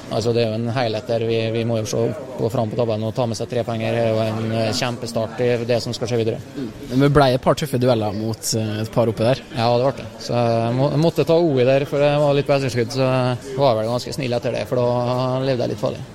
Altså 0.08 0.32
Det 0.32 0.40
er 0.40 0.54
jo 0.54 0.56
en 0.56 0.70
helhet 0.72 1.10
der. 1.10 1.24
Vi, 1.28 1.38
vi 1.52 1.64
må 1.68 1.82
jo 1.82 1.88
se 1.90 2.04
gå 2.38 2.50
fram 2.54 2.70
på 2.72 2.78
tabellen 2.80 3.10
og 3.10 3.16
ta 3.16 3.26
med 3.28 3.36
seg 3.36 3.50
tre 3.52 3.64
penger. 3.68 3.92
Det 3.92 4.04
er 4.06 4.14
jo 4.14 4.22
en 4.24 4.54
eh, 4.56 4.70
kjempestart 4.78 5.42
i 5.44 5.50
det 5.68 5.82
som 5.84 5.96
skal 5.96 6.08
skje 6.12 6.20
videre. 6.22 6.40
Men 6.56 7.04
det 7.04 7.12
ble 7.18 7.28
et 7.36 7.44
par 7.44 7.58
tøffe 7.60 7.80
dueller 7.82 8.16
mot 8.16 8.52
eh, 8.56 8.74
et 8.86 8.94
par 8.94 9.12
oppe 9.12 9.28
der. 9.28 9.44
Ja, 9.52 9.68
det 9.76 9.90
ble 9.90 10.06
det. 10.06 10.08
Så 10.24 10.38
jeg 10.40 10.78
må, 10.80 10.92
måtte 11.04 11.28
ta 11.28 11.36
OI 11.36 11.68
der, 11.68 11.88
for 11.90 12.04
det 12.04 12.14
var 12.24 12.38
litt 12.38 12.48
på 12.48 12.56
etterskudd. 12.56 12.96
Så 12.96 13.10
var 13.10 13.74
jeg 13.74 13.82
vel 13.82 13.92
ganske 13.92 14.16
snill 14.16 14.40
etter 14.40 14.56
det, 14.56 14.64
for 14.70 14.80
da 14.80 15.44
levde 15.44 15.68
jeg 15.68 15.76
litt 15.76 15.84
farlig. 15.84 16.06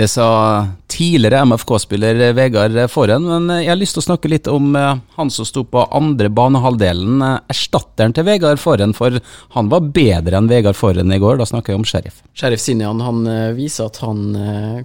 Det 0.00 0.06
sa 0.08 0.66
tidligere 0.88 1.42
MFK-spiller 1.44 2.32
Vegard 2.32 2.72
Forhen, 2.88 3.26
men 3.28 3.50
jeg 3.60 3.68
har 3.68 3.76
lyst 3.76 3.92
til 3.98 4.00
å 4.00 4.06
snakke 4.06 4.30
litt 4.32 4.46
om 4.48 4.70
eh, 4.72 4.94
han 5.18 5.28
som 5.28 5.44
sto 5.44 5.60
på 5.68 5.82
andre 5.92 6.30
banehalvdelen, 6.32 7.18
eh, 7.26 7.34
erstatteren 7.52 8.14
til 8.16 8.24
Vegard 8.24 8.62
Forhen, 8.62 8.94
for 8.96 9.18
han 9.58 9.68
var 9.68 9.90
bedre 9.92 10.38
enn 10.38 10.48
Vegard 10.48 10.78
Forhen 10.78 11.12
i 11.12 11.18
går, 11.20 11.36
da 11.36 11.46
snakker 11.50 11.74
jeg 11.74 11.82
om 11.82 11.84
Sheriff. 11.84 12.22
Sheriff 12.32 12.62
Sinjan 12.64 13.02
han 13.04 13.28
eh, 13.28 13.50
viser 13.58 13.90
at 13.90 14.00
han 14.00 14.22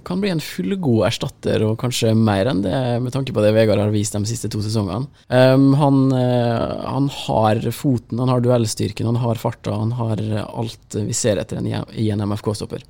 kan 0.04 0.20
bli 0.20 0.34
en 0.34 0.42
fullgod 0.44 1.06
erstatter, 1.08 1.64
og 1.64 1.78
kanskje 1.80 2.12
mer 2.12 2.52
enn 2.52 2.60
det, 2.66 2.82
med 3.06 3.14
tanke 3.16 3.32
på 3.32 3.44
det 3.46 3.54
Vegard 3.56 3.80
har 3.80 3.94
vist 3.94 4.18
de 4.18 4.20
siste 4.28 4.50
to 4.52 4.60
sesongene. 4.60 5.08
Um, 5.32 5.70
han, 5.80 6.02
han 6.12 7.08
har 7.22 7.64
foten, 7.72 8.20
han 8.20 8.34
har 8.34 8.44
duellstyrken, 8.44 9.08
han 9.14 9.22
har 9.24 9.40
farta, 9.40 9.78
han 9.80 9.96
har 9.96 10.20
alt 10.44 11.00
vi 11.08 11.16
ser 11.16 11.40
etter 11.40 11.64
i 11.64 12.10
en 12.12 12.26
MFK-stopper. 12.28 12.84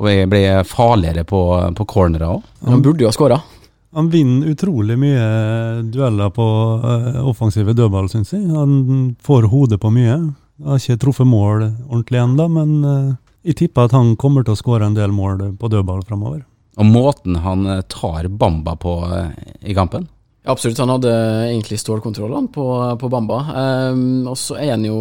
Og 0.00 0.08
jeg 0.08 0.28
ble 0.32 0.42
farligere 0.64 1.26
på, 1.28 1.40
på 1.76 1.88
cornera 1.88 2.34
òg. 2.36 2.44
Han 2.68 2.84
burde 2.84 3.04
jo 3.04 3.10
ha 3.10 3.14
skåra. 3.14 3.40
Han 3.92 4.10
vinner 4.10 4.52
utrolig 4.52 4.94
mye 4.98 5.24
dueller 5.90 6.30
på 6.30 6.44
eh, 6.78 7.18
offensive 7.26 7.74
dødball, 7.74 8.06
syns 8.08 8.30
jeg. 8.32 8.46
Han 8.54 9.16
får 9.22 9.48
hodet 9.50 9.80
på 9.82 9.90
mye. 9.92 10.20
Har 10.62 10.78
ikke 10.78 11.00
truffet 11.02 11.26
mål 11.26 11.64
ordentlig 11.88 12.20
ennå, 12.22 12.46
men 12.54 12.76
eh, 12.86 13.10
jeg 13.50 13.58
tipper 13.64 13.88
at 13.88 13.96
han 13.96 14.14
kommer 14.20 14.46
til 14.46 14.54
å 14.54 14.60
skåre 14.60 14.86
en 14.86 14.94
del 14.94 15.10
mål 15.14 15.42
på 15.58 15.72
dødball 15.72 16.04
framover. 16.06 16.44
Og 16.78 16.86
måten 16.86 17.40
han 17.42 17.66
eh, 17.66 17.82
tar 17.90 18.30
Bamba 18.30 18.76
på 18.78 18.94
i 19.60 19.74
kampen. 19.74 20.06
Absolutt. 20.50 20.80
Han 20.82 20.92
hadde 20.96 21.14
egentlig 21.48 21.80
stålkontrollene 21.82 22.50
på, 22.54 22.66
på 23.00 23.10
Bamba. 23.12 23.40
Um, 23.92 24.26
og 24.30 24.36
så 24.40 24.58
er 24.60 24.74
han 24.74 24.84
jo 24.86 25.00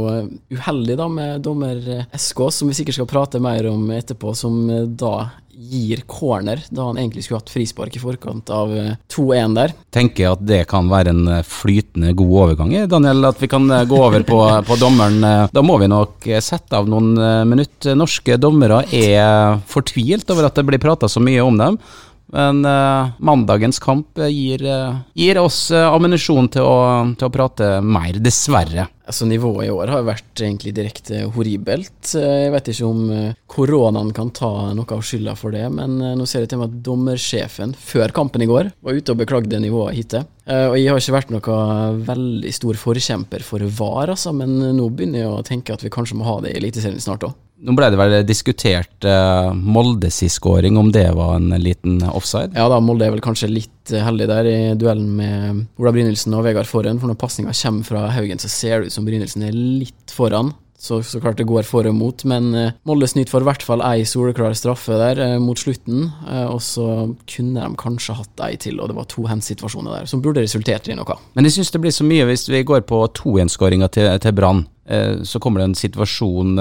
uheldig 0.54 0.98
da 1.00 1.10
med 1.12 1.44
dommer 1.46 1.82
SK, 2.16 2.46
som 2.54 2.72
vi 2.72 2.78
sikkert 2.80 3.00
skal 3.00 3.10
prate 3.10 3.42
mer 3.44 3.68
om 3.72 3.90
etterpå, 3.96 4.34
som 4.38 4.62
eh, 4.70 4.88
da 4.90 5.14
gir 5.60 6.06
corner, 6.08 6.62
da 6.72 6.86
han 6.88 6.98
egentlig 6.98 7.26
skulle 7.26 7.42
hatt 7.42 7.52
frispark 7.52 7.96
i 7.98 8.00
forkant 8.00 8.48
av 8.54 8.72
eh, 8.72 8.94
2-1 9.12 9.58
der. 9.58 9.74
Tenker 9.92 10.24
jeg 10.24 10.38
at 10.38 10.46
det 10.48 10.60
kan 10.72 10.88
være 10.92 11.12
en 11.12 11.26
eh, 11.34 11.42
flytende 11.44 12.14
god 12.18 12.36
overgang, 12.46 12.72
eh, 12.80 12.88
Daniel. 12.90 13.28
At 13.28 13.42
vi 13.44 13.50
kan 13.52 13.68
eh, 13.76 13.84
gå 13.90 14.00
over 14.00 14.24
på, 14.28 14.40
på 14.70 14.80
dommeren. 14.80 15.20
Eh, 15.20 15.48
Da 15.52 15.64
må 15.66 15.76
vi 15.82 15.90
nok 15.92 16.30
eh, 16.32 16.40
sette 16.44 16.80
av 16.80 16.88
noen 16.90 17.12
eh, 17.18 17.44
minutter. 17.50 17.98
Norske 18.00 18.40
dommere 18.40 18.86
er 18.96 19.60
fortvilt 19.68 20.32
over 20.32 20.48
at 20.48 20.56
det 20.56 20.68
blir 20.70 20.80
prata 20.82 21.12
så 21.12 21.20
mye 21.24 21.44
om 21.44 21.60
dem. 21.60 21.82
Men 22.30 22.62
uh, 22.66 23.10
mandagens 23.18 23.80
kamp 23.82 24.18
eh, 24.22 24.30
gir, 24.30 24.64
uh, 24.70 25.02
gir 25.18 25.40
oss 25.42 25.72
uh, 25.74 25.90
ammunisjon 25.90 26.50
til, 26.54 26.68
til 27.18 27.28
å 27.28 27.34
prate 27.34 27.70
mer, 27.82 28.20
dessverre. 28.22 28.86
Altså 29.10 29.26
Nivået 29.26 29.66
i 29.66 29.72
år 29.74 29.90
har 29.90 30.06
vært 30.06 30.44
egentlig 30.46 30.76
direkte 30.78 31.24
horribelt. 31.34 32.12
Jeg 32.14 32.52
vet 32.54 32.68
ikke 32.70 32.86
om 32.86 33.08
koronaen 33.50 34.12
kan 34.14 34.30
ta 34.38 34.70
noe 34.78 34.94
av 34.94 35.02
skylda 35.02 35.34
for 35.40 35.56
det, 35.56 35.64
men 35.74 35.96
nå 35.98 36.28
ser 36.30 36.46
det 36.46 36.52
til 36.52 36.62
meg 36.62 36.70
at 36.70 36.84
dommersjefen 36.86 37.74
før 37.74 38.14
kampen 38.14 38.46
i 38.46 38.50
går 38.52 38.70
var 38.86 39.00
ute 39.00 39.16
og 39.16 39.24
beklagde 39.24 39.64
nivået 39.64 39.98
hittil. 39.98 40.30
Eh, 40.50 40.66
Og 40.72 40.78
jeg 40.80 40.90
har 40.90 40.98
ikke 41.02 41.18
vært 41.18 41.34
noen 41.34 42.00
veldig 42.08 42.54
stor 42.56 42.80
forkjemper 42.82 43.46
for 43.46 43.62
VAR, 43.80 44.16
altså, 44.16 44.34
men 44.34 44.58
nå 44.78 44.90
begynner 44.90 45.24
jeg 45.24 45.30
å 45.30 45.46
tenke 45.46 45.76
at 45.76 45.86
vi 45.86 45.94
kanskje 45.94 46.18
må 46.18 46.26
ha 46.26 46.40
det 46.42 46.56
i 46.56 46.60
Eliteserien 46.62 47.04
snart 47.04 47.28
òg. 47.28 47.38
Nå 47.60 47.74
ble 47.76 47.90
det 47.92 47.98
vel 48.00 48.14
diskutert 48.24 49.04
uh, 49.04 49.52
Moldes 49.52 50.22
skåring, 50.32 50.78
om 50.80 50.94
det 50.96 51.10
var 51.18 51.36
en 51.36 51.52
liten 51.60 51.98
offside? 52.08 52.56
Ja 52.56 52.70
da, 52.72 52.78
Molde 52.80 53.04
er 53.06 53.12
vel 53.12 53.24
kanskje 53.24 53.52
litt 53.52 53.92
eh, 53.92 54.00
heldig 54.06 54.30
der 54.32 54.48
i 54.48 54.58
duellen 54.80 55.10
med 55.18 55.66
Ola 55.82 55.92
Brynildsen 55.92 56.38
og 56.38 56.46
Vegard 56.48 56.70
Forhen, 56.72 57.02
for 57.02 57.12
når 57.12 57.20
pasninga 57.20 57.54
kommer 57.60 57.90
fra 57.90 58.06
Haugen, 58.16 58.40
så 58.40 58.50
ser 58.52 58.80
det 58.80 58.90
ut 58.90 58.96
som 58.96 59.06
Brynildsen 59.08 59.44
er 59.50 59.58
litt 59.60 60.16
foran. 60.16 60.54
Så, 60.80 61.02
så 61.04 61.20
klart 61.20 61.36
det 61.42 61.48
går 61.50 61.66
for 61.68 61.88
og 61.90 61.96
mot, 61.96 62.24
men 62.30 62.54
uh, 62.56 62.72
Molde 62.88 63.10
snyter 63.12 63.34
for 63.34 63.44
i 63.44 63.48
hvert 63.50 63.66
fall 63.68 63.84
ei 63.84 64.06
soleklar 64.08 64.56
straffe 64.56 64.96
der 64.96 65.20
uh, 65.20 65.34
mot 65.44 65.60
slutten. 65.60 66.06
Uh, 66.24 66.46
og 66.54 66.62
så 66.64 66.88
kunne 67.28 67.66
de 67.66 67.80
kanskje 67.80 68.16
hatt 68.16 68.46
ei 68.48 68.56
til, 68.64 68.80
og 68.80 68.88
det 68.88 68.96
var 68.96 69.10
to 69.12 69.26
hands-situasjoner 69.28 69.98
der 69.98 70.08
som 70.10 70.24
burde 70.24 70.46
resultert 70.46 70.88
i 70.88 70.96
noe. 70.96 71.20
Men 71.36 71.50
jeg 71.50 71.58
syns 71.58 71.74
det 71.76 71.84
blir 71.84 71.96
så 71.96 72.08
mye 72.08 72.30
hvis 72.32 72.48
vi 72.48 72.64
går 72.64 72.88
på 72.88 73.02
2-1-skåringa 73.20 73.92
til, 73.92 74.14
til 74.24 74.36
Brann. 74.36 74.66
Så 75.28 75.38
kommer 75.38 75.62
det 75.62 75.68
en 75.68 75.78
situasjon 75.78 76.56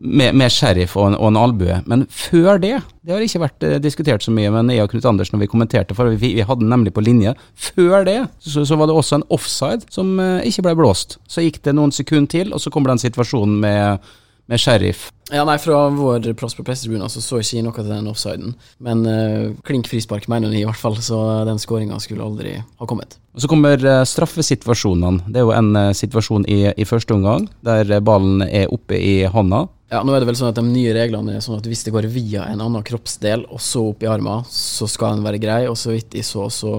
med, 0.00 0.34
med 0.34 0.52
sheriff 0.52 0.96
og 0.96 1.10
en, 1.10 1.16
og 1.18 1.28
en 1.30 1.38
albue. 1.40 1.76
Men 1.90 2.06
før 2.08 2.60
det, 2.62 2.74
det 3.04 3.14
har 3.14 3.24
ikke 3.24 3.42
vært 3.44 3.66
eh, 3.66 3.76
diskutert 3.82 4.24
så 4.24 4.32
mye, 4.34 4.52
men 4.54 4.72
jeg 4.72 4.84
og 4.84 4.94
Knut 4.94 5.08
Anders 5.08 5.32
når 5.34 5.44
vi 5.44 5.50
kommenterte, 5.52 5.96
for 5.96 6.10
vi, 6.14 6.34
vi 6.38 6.46
hadde 6.46 6.64
den 6.64 6.72
nemlig 6.72 6.94
på 6.96 7.04
linje. 7.04 7.34
Før 7.70 8.06
det 8.08 8.18
så, 8.40 8.64
så 8.64 8.80
var 8.80 8.88
det 8.88 8.96
også 8.96 9.20
en 9.20 9.28
offside 9.32 9.86
som 9.92 10.16
eh, 10.22 10.48
ikke 10.48 10.66
ble 10.68 10.76
blåst. 10.80 11.18
Så 11.28 11.44
gikk 11.44 11.60
det 11.66 11.76
noen 11.76 11.94
sekunder 11.94 12.32
til, 12.32 12.54
og 12.56 12.62
så 12.62 12.72
kommer 12.72 12.94
den 12.94 13.02
situasjonen 13.02 13.60
med, 13.60 14.12
med 14.50 14.62
sheriff. 14.62 15.08
Ja, 15.30 15.44
nei, 15.46 15.58
Fra 15.62 15.84
vår 15.94 16.32
plass 16.38 16.56
på 16.58 16.64
pressetribunen 16.66 17.10
så 17.12 17.22
så 17.22 17.38
ikke 17.38 17.58
jeg 17.58 17.66
noe 17.66 17.76
til 17.76 17.90
den 17.92 18.08
offsiden. 18.10 18.54
Men 18.82 19.04
eh, 19.06 19.50
klink 19.68 19.90
frispark 19.90 20.30
mener 20.32 20.54
jeg 20.54 20.64
i 20.64 20.70
hvert 20.70 20.80
fall, 20.80 20.96
så 21.04 21.20
den 21.46 21.60
skåringa 21.60 22.00
skulle 22.02 22.24
aldri 22.24 22.56
ha 22.56 22.88
kommet. 22.88 23.18
Og 23.36 23.44
Så 23.44 23.50
kommer 23.52 23.76
eh, 23.76 24.06
straffesituasjonene. 24.08 25.28
Det 25.28 25.42
er 25.42 25.46
jo 25.46 25.52
en 25.54 25.74
eh, 25.76 25.92
situasjon 25.94 26.48
i, 26.48 26.62
i 26.72 26.88
første 26.88 27.14
omgang, 27.14 27.50
der 27.66 28.00
ballen 28.00 28.42
er 28.48 28.72
oppe 28.72 28.96
i 28.96 29.20
hånda. 29.28 29.68
Ja, 29.90 30.04
nå 30.06 30.14
er 30.14 30.22
det 30.22 30.28
vel 30.28 30.38
sånn 30.38 30.52
at 30.52 30.58
De 30.60 30.62
nye 30.62 30.92
reglene 30.94 31.34
er 31.34 31.42
sånn 31.42 31.58
at 31.58 31.66
hvis 31.66 31.82
det 31.82 31.92
går 31.94 32.06
via 32.14 32.44
en 32.46 32.62
annen 32.62 32.84
kroppsdel 32.86 33.42
og 33.50 33.58
så 33.64 33.88
opp 33.90 34.04
i 34.04 34.10
armen, 34.10 34.44
så 34.46 34.86
skal 34.90 35.16
den 35.16 35.26
være 35.26 35.42
grei, 35.42 35.64
og 35.66 35.74
så 35.78 35.96
vidt 35.96 36.14
jeg 36.14 36.26
så, 36.28 36.46
så 36.54 36.76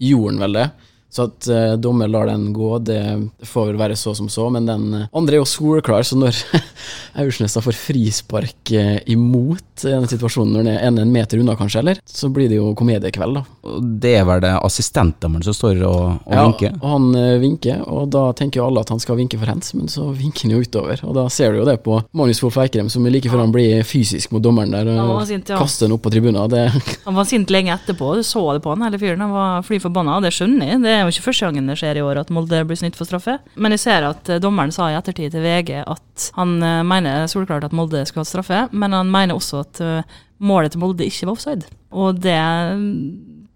gjorde 0.00 0.32
den 0.32 0.44
vel 0.46 0.58
det. 0.62 0.68
Så 1.14 1.28
at 1.28 1.46
uh, 1.46 1.76
dommer 1.78 2.10
lar 2.10 2.26
den 2.26 2.48
gå, 2.52 2.72
det 2.82 2.98
får 3.46 3.68
vel 3.68 3.76
være 3.78 3.96
så 3.98 4.16
som 4.18 4.26
så, 4.32 4.48
men 4.50 4.66
den 4.66 4.88
uh, 4.90 5.04
andre 5.14 5.36
er 5.36 5.42
jo 5.44 5.46
soleklar, 5.46 6.02
så 6.02 6.18
når 6.18 6.40
Aursnes 7.22 7.54
får 7.54 7.76
frispark 7.78 8.72
uh, 8.74 8.96
imot 9.14 9.84
denne 9.84 10.08
situasjonen, 10.10 10.56
når 10.56 10.64
den 10.64 10.72
er 10.72 10.88
en, 10.88 10.98
en 11.04 11.12
meter 11.14 11.38
unna 11.38 11.54
kanskje, 11.58 11.84
eller, 11.84 12.00
så 12.02 12.30
blir 12.34 12.50
det 12.50 12.58
jo 12.58 12.72
komediekveld, 12.74 13.38
da. 13.38 13.44
Og 13.70 13.86
Det 14.02 14.14
er 14.18 14.26
vel 14.26 14.42
det 14.42 14.50
assistentdommeren 14.58 15.46
som 15.46 15.54
står 15.54 15.84
og, 15.86 16.00
og 16.26 16.34
Ja, 16.34 16.48
vinker. 16.48 16.74
og 16.80 16.88
han 16.96 17.06
uh, 17.14 17.36
vinker, 17.44 17.86
og 17.86 18.10
da 18.16 18.24
tenker 18.34 18.58
jo 18.58 18.66
alle 18.66 18.82
at 18.82 18.90
han 18.90 19.02
skal 19.06 19.20
vinke 19.20 19.38
for 19.38 19.52
hands, 19.52 19.70
men 19.78 19.86
så 19.92 20.08
vinker 20.24 20.48
han 20.48 20.56
jo 20.56 20.64
utover. 20.66 21.06
Og 21.06 21.14
da 21.14 21.28
ser 21.30 21.54
du 21.54 21.60
jo 21.62 21.68
det 21.70 21.76
på 21.86 22.00
Magnus 22.10 22.42
Wolff 22.42 22.58
Eikrem, 22.64 22.90
som 22.90 23.06
like 23.06 23.30
før 23.30 23.44
han 23.44 23.54
blir 23.54 23.86
fysisk 23.86 24.34
mot 24.34 24.42
dommeren 24.42 24.74
der, 24.74 24.90
og 24.98 25.22
sint, 25.30 25.54
ja. 25.54 25.62
kaster 25.62 25.86
han 25.86 25.94
opp 25.94 26.02
på 26.08 26.10
tribunen. 26.16 26.42
Det, 26.50 26.66
Han 27.06 27.14
var 27.14 27.30
sint 27.30 27.54
lenge 27.54 27.70
etterpå, 27.78 28.16
du 28.18 28.26
så 28.26 28.42
det 28.56 28.66
på 28.66 28.74
han 28.74 28.82
hele 28.82 28.98
fyren. 28.98 29.22
Han 29.22 29.38
var 29.38 29.62
fly 29.62 29.78
forbanna, 29.78 30.18
det 30.24 30.34
skjønner 30.34 30.74
jeg. 30.74 30.82
Det 30.82 31.03
er 31.04 31.10
jo 31.10 31.16
ikke 31.18 31.28
første 31.28 31.48
gangen 31.48 31.68
det 31.70 31.76
skjer 31.80 32.00
i 32.00 32.04
år 32.04 32.22
at 32.22 32.32
Molde 32.34 32.62
blir 32.66 32.78
snytt 32.80 32.96
for 32.98 33.08
straffe. 33.08 33.38
Men 33.60 33.74
jeg 33.76 33.84
ser 33.84 34.08
at 34.08 34.30
eh, 34.32 34.40
dommeren 34.42 34.72
sa 34.74 34.90
i 34.90 34.96
ettertid 34.98 35.34
til 35.34 35.44
VG 35.44 35.76
at 35.82 36.30
han 36.38 36.56
eh, 36.62 36.80
mener 36.86 37.28
soleklart 37.30 37.68
at 37.68 37.76
Molde 37.76 38.04
skulle 38.08 38.24
hatt 38.24 38.32
straffe, 38.32 38.64
men 38.72 38.96
han 38.96 39.12
mener 39.12 39.38
også 39.38 39.62
at 39.64 39.84
eh, 39.84 40.18
målet 40.44 40.74
til 40.74 40.84
Molde 40.84 41.06
ikke 41.06 41.28
var 41.28 41.36
offside. 41.36 41.70
Og 41.94 42.20
det 42.24 42.34
mm, 42.34 42.94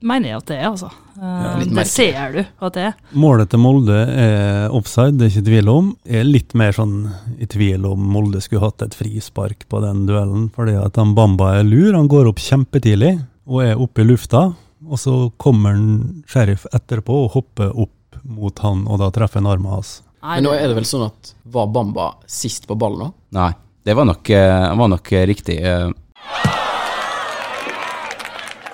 mener 0.07 0.33
jeg 0.33 0.41
at 0.43 0.51
det 0.51 0.59
er, 0.61 0.71
altså. 0.71 0.91
Ja, 1.19 1.57
det 1.59 1.87
ser 1.91 2.35
du 2.37 2.39
at 2.45 2.77
det 2.77 2.83
er. 2.93 2.93
Målet 3.19 3.51
til 3.51 3.59
Molde 3.59 3.97
er 4.07 4.75
offside, 4.75 5.17
det 5.19 5.27
er 5.27 5.33
ikke 5.33 5.49
tvil 5.49 5.71
om. 5.73 5.89
Jeg 6.07 6.23
er 6.23 6.29
litt 6.29 6.55
mer 6.59 6.77
sånn 6.77 7.01
i 7.43 7.49
tvil 7.51 7.89
om 7.91 8.05
Molde 8.15 8.43
skulle 8.45 8.69
hatt 8.69 8.85
et 8.87 8.95
frispark 8.95 9.67
på 9.71 9.83
den 9.83 10.05
duellen, 10.07 10.47
fordi 10.55 10.77
at 10.79 11.01
han 11.01 11.17
Bamba 11.19 11.57
er 11.59 11.67
lur. 11.67 11.91
Han 11.97 12.07
går 12.11 12.31
opp 12.31 12.43
kjempetidlig 12.43 13.17
og 13.49 13.65
er 13.65 13.83
oppe 13.83 14.05
i 14.05 14.07
lufta, 14.07 14.51
og 14.89 14.99
så 15.01 15.15
kommer 15.41 15.77
en 15.77 16.25
sheriff 16.29 16.67
etterpå 16.75 17.25
og 17.25 17.33
hopper 17.37 17.73
opp 17.75 18.19
mot 18.25 18.59
han, 18.65 18.87
og 18.89 18.99
da 19.03 19.11
treffer 19.15 19.43
han 19.43 19.51
armen 19.53 19.73
hans. 19.77 19.99
Men 20.25 20.45
nå 20.49 20.53
er 20.57 20.67
det 20.71 20.77
vel 20.81 20.89
sånn 20.89 21.07
at 21.07 21.33
var 21.55 21.69
Bamba 21.71 22.09
sist 22.27 22.67
på 22.67 22.75
ballen 22.79 23.09
òg? 23.09 23.13
Nei, 23.37 23.53
det 23.87 23.95
var 23.95 24.09
nok, 24.09 24.31
eh, 24.35 24.75
var 24.81 24.91
nok 24.91 25.13
eh, 25.13 25.27
riktig. 25.31 25.61
eh. 25.63 25.91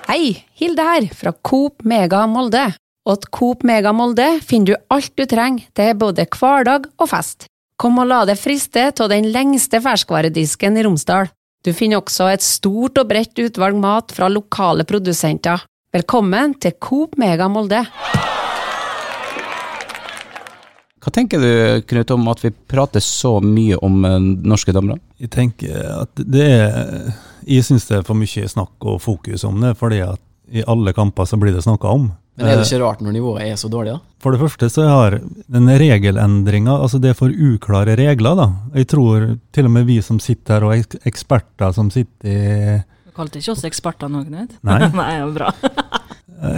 Hei, 0.07 0.45
Hilde 0.55 0.83
her, 0.85 1.07
fra 1.17 1.33
Coop 1.45 1.83
Mega 1.83 2.25
Molde. 2.29 2.65
Og 3.05 3.21
til 3.21 3.31
Coop 3.37 3.63
Mega 3.67 3.91
Molde 3.93 4.25
finner 4.41 4.73
du 4.73 4.85
alt 4.93 5.13
du 5.17 5.25
trenger 5.29 5.67
til 5.77 5.93
både 6.01 6.25
hverdag 6.25 6.87
og 6.97 7.09
fest. 7.11 7.45
Kom 7.77 7.99
og 8.01 8.07
la 8.09 8.23
deg 8.25 8.39
friste 8.39 8.87
av 8.89 9.09
den 9.11 9.27
lengste 9.33 9.81
ferskvaredisken 9.83 10.77
i 10.79 10.85
Romsdal. 10.85 11.29
Du 11.65 11.73
finner 11.73 11.99
også 11.99 12.29
et 12.31 12.45
stort 12.45 12.97
og 13.01 13.09
bredt 13.09 13.37
utvalg 13.41 13.77
mat 13.81 14.13
fra 14.15 14.29
lokale 14.31 14.85
produsenter. 14.87 15.65
Velkommen 15.95 16.57
til 16.59 16.73
Coop 16.75 17.13
Mega 17.15 17.45
Molde. 17.47 17.77
Hva 20.99 21.11
tenker 21.15 21.39
du, 21.39 21.51
Knut, 21.87 22.09
om 22.11 22.25
at 22.27 22.41
vi 22.43 22.49
prater 22.51 22.99
så 22.99 23.37
mye 23.39 23.77
om 23.79 24.03
eh, 24.03 24.17
norske 24.43 24.73
damer? 24.75 24.99
Jeg 25.23 25.31
tenker 25.31 25.85
at 26.01 26.19
det 26.19 26.47
er 26.49 27.13
Jeg 27.47 27.63
syns 27.63 27.87
det 27.87 28.01
er 28.01 28.03
for 28.03 28.19
mye 28.19 28.49
snakk 28.51 28.75
og 28.83 28.99
fokus 29.05 29.45
om 29.47 29.61
det, 29.63 29.71
fordi 29.79 30.01
at 30.03 30.19
i 30.51 30.65
alle 30.67 30.91
kamper 30.97 31.29
så 31.29 31.39
blir 31.39 31.55
det 31.55 31.63
snakka 31.63 31.93
om. 31.95 32.09
Men 32.35 32.49
er 32.49 32.59
det 32.59 32.67
ikke 32.67 32.81
rart 32.81 32.99
når 33.05 33.15
nivået 33.15 33.45
er 33.45 33.55
så 33.55 33.71
dårlig, 33.71 33.95
da? 33.95 34.19
For 34.19 34.35
det 34.35 34.41
første 34.41 34.69
så 34.73 34.89
har 34.89 35.15
den 35.21 35.71
regelendringa 35.79 36.75
Altså 36.75 36.99
det 36.99 37.13
er 37.13 37.17
for 37.21 37.31
uklare 37.31 37.95
regler, 37.95 38.35
da. 38.35 38.49
Jeg 38.81 38.91
tror 38.91 39.29
til 39.55 39.71
og 39.71 39.73
med 39.77 39.87
vi 39.87 40.01
som 40.03 40.19
sitter 40.19 40.59
her, 40.59 40.67
og 40.67 41.07
eksperter 41.07 41.71
som 41.79 41.87
sitter 41.93 42.35
i 42.35 42.83
Kalte 43.15 43.39
ikke 43.39 43.53
oss 43.55 43.63
eksperter 43.67 44.11
nå, 44.11 44.25
Knut? 44.27 44.57
Nei. 44.67 44.79
Nei, 44.99 45.11
ja, 45.21 45.27
bra. 45.31 45.51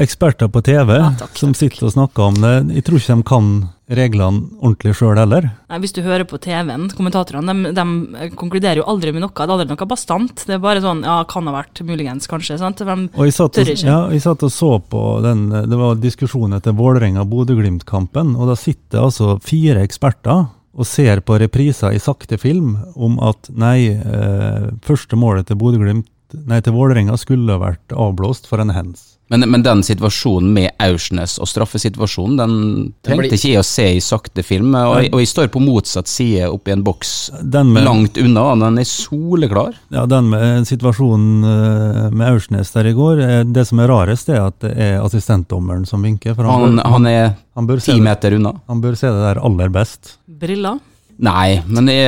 Eksperter 0.01 0.49
på 0.51 0.59
TV 0.65 0.95
Ja, 0.97 1.11
takk, 1.19 1.35
som 1.37 1.51
takk. 1.53 1.59
sitter 1.61 1.85
og 1.87 1.91
snakker 1.93 2.23
om 2.31 2.37
det. 2.41 2.53
Jeg 2.79 2.83
tror 2.87 2.97
ikke 2.99 3.15
de 3.19 3.25
kan 3.29 3.49
reglene 3.97 4.49
ordentlig 4.57 4.95
sjøl 4.97 5.19
heller. 5.21 5.45
Nei, 5.69 5.77
Hvis 5.83 5.93
du 5.95 6.01
hører 6.03 6.25
på 6.27 6.39
TV-en, 6.43 6.89
kommentatorene, 6.97 7.53
de, 7.71 7.75
de 7.77 8.29
konkluderer 8.35 8.81
jo 8.81 8.87
aldri 8.89 9.13
med 9.15 9.23
noe. 9.23 9.31
Det 9.37 9.45
er 9.45 9.53
aldri 9.53 9.67
noe 9.69 9.87
bastant. 9.87 10.43
Det 10.49 10.57
er 10.57 10.63
bare 10.65 10.81
sånn 10.83 11.05
ja, 11.07 11.19
kan 11.29 11.47
ha 11.47 11.53
vært, 11.55 11.83
muligens, 11.87 12.27
kanskje. 12.27 12.57
sant? 12.59 12.81
De, 12.83 12.97
Og 13.13 13.29
jeg 13.29 13.37
satt, 13.37 13.61
og, 13.61 13.71
ja, 13.85 13.99
jeg 14.17 14.25
satt 14.25 14.43
og 14.49 14.51
så 14.57 14.73
på 14.91 15.05
den, 15.23 15.45
det 15.53 15.79
var 15.79 16.01
diskusjon 16.03 16.57
etter 16.57 16.75
Vålerenga-Bodø-Glimt-kampen, 16.75 18.33
og 18.35 18.49
da 18.51 18.57
sitter 18.59 19.05
altså 19.07 19.37
fire 19.45 19.85
eksperter 19.85 20.47
og 20.77 20.85
ser 20.85 21.21
på 21.25 21.37
repriser 21.41 21.95
i 21.95 22.01
sakte 22.01 22.37
film 22.41 22.75
om 22.97 23.15
at 23.25 23.47
nei, 23.57 23.93
eh, 23.95 24.67
første 24.85 25.17
målet 25.17 25.47
til 25.49 25.57
Bodø-Glimt, 25.61 26.09
nei 26.47 26.59
til 26.61 26.73
Vålerenga 26.75 27.15
skulle 27.17 27.53
ha 27.55 27.61
vært 27.61 27.93
avblåst 27.95 28.47
for 28.49 28.59
en 28.59 28.69
hands. 28.75 29.13
Men, 29.29 29.43
men 29.51 29.59
den 29.63 29.81
situasjonen 29.83 30.53
med 30.55 30.69
Aursnes 30.79 31.33
og 31.43 31.49
straffesituasjonen, 31.51 32.37
den 32.39 32.53
trengte 33.03 33.35
ikke 33.35 33.49
jeg 33.51 33.59
å 33.59 33.65
se 33.67 33.85
i 33.97 33.99
sakte 33.99 34.39
film. 34.43 34.71
Og, 34.79 35.01
jeg- 35.03 35.11
og 35.11 35.19
jeg 35.19 35.27
står 35.27 35.49
på 35.51 35.59
motsatt 35.59 36.07
side 36.07 36.47
oppi 36.47 36.71
en 36.71 36.83
boks 36.85 37.11
Den 37.43 37.73
med, 37.75 37.83
langt 37.83 38.15
unna, 38.23 38.45
og 38.53 38.59
den 38.63 38.79
er 38.79 38.87
soleklar. 38.87 39.75
ja, 39.91 40.05
den 40.07 40.29
med 40.31 40.63
situasjonen 40.69 41.43
eh, 41.43 42.09
med 42.15 42.27
Aursnes 42.31 42.71
der 42.71 42.87
i 42.87 42.93
går, 42.95 43.19
eh, 43.25 43.43
det 43.43 43.67
som 43.67 43.79
er 43.83 43.87
rarest, 43.91 44.29
er 44.31 44.45
at 44.47 44.59
det 44.63 44.71
er 44.77 45.01
assistentdommeren 45.03 45.83
som 45.85 46.01
vinker. 46.07 46.33
For 46.33 46.43
han, 46.47 46.61
Han, 46.61 46.77
bør, 46.77 46.91
han 46.95 47.05
er 47.11 47.35
han, 47.55 47.67
bør 47.67 47.83
ti 47.83 47.99
meter 47.99 48.31
unna. 48.39 48.53
han 48.67 48.79
bør 48.81 48.95
se 48.95 49.07
det 49.11 49.25
der 49.27 49.43
aller 49.43 49.69
best. 49.69 50.15
briller. 50.27 50.79
Nei, 51.19 51.61
men 51.67 51.87
jeg, 51.91 52.07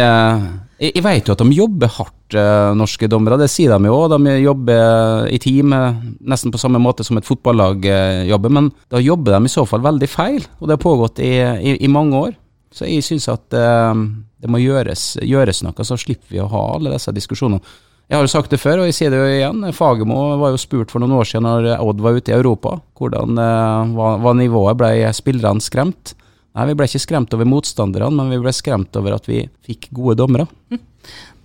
jeg, 0.79 0.91
jeg 0.95 1.03
vet 1.03 1.27
jo 1.27 1.33
at 1.33 1.39
de 1.43 1.51
jobber 1.57 1.87
hardt, 1.99 2.13
eh, 2.13 2.18
norske 2.33 3.07
dommere. 3.09 3.39
Det 3.41 3.49
sier 3.51 3.71
de 3.73 3.89
jo. 3.89 3.97
De 4.11 4.35
jobber 4.43 5.27
i 5.33 5.39
team, 5.41 5.73
eh, 5.73 5.99
nesten 6.21 6.51
på 6.53 6.61
samme 6.61 6.81
måte 6.81 7.03
som 7.07 7.17
et 7.17 7.27
fotballag 7.27 7.85
eh, 7.85 8.23
jobber. 8.29 8.53
Men 8.53 8.71
da 8.91 9.01
jobber 9.01 9.37
de 9.37 9.45
i 9.45 9.53
så 9.53 9.65
fall 9.69 9.81
veldig 9.85 10.09
feil, 10.09 10.45
og 10.59 10.67
det 10.67 10.77
har 10.77 10.83
pågått 10.83 11.19
i, 11.23 11.33
i, 11.39 11.75
i 11.85 11.91
mange 11.91 12.17
år. 12.29 12.33
Så 12.73 12.85
jeg 12.85 13.05
syns 13.05 13.29
at 13.31 13.53
eh, 13.57 13.93
det 14.39 14.49
må 14.51 14.61
gjøres, 14.61 15.15
gjøres 15.25 15.63
noe, 15.65 15.85
så 15.85 15.97
slipper 15.97 16.35
vi 16.35 16.41
å 16.43 16.49
ha 16.51 16.65
alle 16.75 16.93
disse 16.95 17.13
diskusjonene. 17.15 17.63
Jeg 18.09 18.17
har 18.17 18.25
jo 18.25 18.31
sagt 18.31 18.49
det 18.49 18.57
før, 18.57 18.79
og 18.81 18.87
jeg 18.89 18.95
sier 18.97 19.11
det 19.13 19.19
jo 19.19 19.25
igjen. 19.29 19.65
Fagermo 19.77 20.15
var 20.41 20.55
jo 20.55 20.57
spurt 20.57 20.89
for 20.89 21.03
noen 21.03 21.13
år 21.19 21.27
siden 21.29 21.45
når 21.45 21.67
Odd 21.77 21.99
var 22.01 22.15
ute 22.17 22.31
i 22.33 22.37
Europa, 22.39 22.79
hvordan 22.97 23.37
eh, 23.37 23.91
var, 23.97 24.37
nivået. 24.37 24.79
Ble 24.79 25.11
spillerne 25.13 25.61
skremt? 25.61 26.15
Nei, 26.57 26.65
vi 26.71 26.77
ble 26.79 26.87
ikke 26.89 27.03
skremt 27.03 27.35
over 27.37 27.45
motstanderne, 27.45 28.09
men 28.17 28.33
vi 28.33 28.39
ble 28.41 28.53
skremt 28.55 28.97
over 28.97 29.19
at 29.19 29.29
vi 29.29 29.43
fikk 29.67 29.91
gode 29.93 30.17
dommere. 30.23 30.47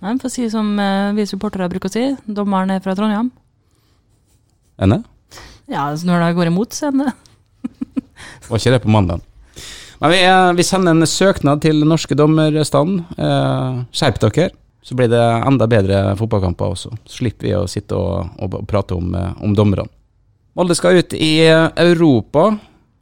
Nei, 0.03 0.17
For 0.19 0.29
å 0.29 0.33
si 0.33 0.47
som 0.51 0.73
eh, 0.79 1.13
vi 1.17 1.27
supportere 1.29 1.69
bruker 1.71 1.89
å 1.89 1.95
si, 1.95 2.07
dommeren 2.27 2.75
er 2.75 2.83
fra 2.83 2.95
Trondheim. 2.97 3.31
Enig? 4.81 5.03
Ja, 5.71 5.87
så 5.97 6.05
når 6.07 6.21
det 6.21 6.35
går 6.37 6.51
imot, 6.51 6.75
så 6.75 6.89
er 6.89 6.99
det 6.99 7.13
Var 8.49 8.59
ikke 8.59 8.75
det 8.75 8.83
på 8.83 8.91
mandag? 8.93 9.23
Men 10.03 10.11
vi, 10.11 10.19
vi 10.59 10.65
sender 10.67 10.93
en 10.93 11.07
søknad 11.07 11.63
til 11.63 11.81
norske 11.87 12.17
dommerstand. 12.17 12.99
Eh, 13.17 13.77
skjerp 13.95 14.19
dere, 14.21 14.49
så 14.85 14.97
blir 14.97 15.09
det 15.11 15.23
enda 15.23 15.67
bedre 15.71 16.01
fotballkamper 16.19 16.75
også. 16.75 16.91
Så 17.07 17.21
slipper 17.21 17.47
vi 17.47 17.55
å 17.57 17.65
sitte 17.71 17.97
og, 17.97 18.35
og 18.43 18.59
prate 18.69 18.97
om, 18.97 19.13
eh, 19.15 19.31
om 19.41 19.55
dommerne. 19.57 19.87
Molde 20.55 20.75
skal 20.77 20.99
ut 20.99 21.15
i 21.17 21.31
eh, 21.47 21.69
Europa. 21.81 22.51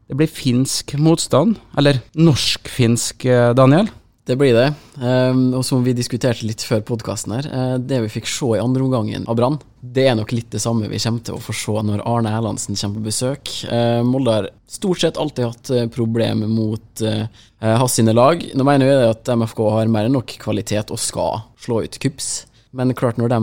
Det 0.08 0.18
blir 0.20 0.30
finsk 0.32 0.96
motstand. 1.02 1.58
Eller 1.80 2.00
norsk-finsk, 2.16 3.26
Daniel. 3.58 3.90
Det 4.26 4.38
blir 4.40 4.54
det. 4.56 4.70
Ehm, 5.04 5.50
og 5.52 5.66
som 5.68 5.82
vi 5.84 5.92
diskuterte 5.92 6.46
litt 6.48 6.64
før 6.64 6.80
podkasten 6.88 7.34
her, 7.36 7.48
eh, 7.52 7.74
det 7.78 8.00
vi 8.06 8.12
fikk 8.14 8.30
se 8.32 8.54
i 8.56 8.62
andre 8.62 8.86
omgangen 8.86 9.28
av 9.28 9.36
Brann, 9.36 9.58
det 9.84 10.06
er 10.08 10.16
nok 10.16 10.32
litt 10.32 10.50
det 10.52 10.62
samme 10.64 10.88
vi 10.88 11.02
kommer 11.04 11.26
til 11.28 11.36
å 11.36 11.42
få 11.44 11.52
se 11.52 11.76
når 11.84 12.06
Arne 12.08 12.32
Erlandsen 12.32 12.80
kommer 12.80 13.02
på 13.02 13.10
besøk. 13.10 13.52
Eh, 13.68 14.00
Molde 14.08 14.38
har 14.38 14.50
stort 14.66 15.04
sett 15.04 15.20
alltid 15.20 15.50
hatt 15.50 15.70
eh, 15.76 15.90
problemer 15.92 16.48
mot 16.48 17.04
eh, 17.04 17.28
hans 17.60 18.00
sine 18.00 18.16
lag. 18.16 18.40
Nå 18.56 18.64
mener 18.64 18.88
vi 18.88 19.12
at 19.12 19.28
MFK 19.28 19.60
har 19.76 19.92
mer 19.92 20.08
enn 20.08 20.16
nok 20.16 20.38
kvalitet 20.40 20.96
og 20.96 21.04
skal 21.04 21.44
slå 21.60 21.84
ut 21.84 22.00
KUPS. 22.00 22.32
Men 22.72 22.96
klart 22.96 23.20
når 23.20 23.30
de 23.30 23.42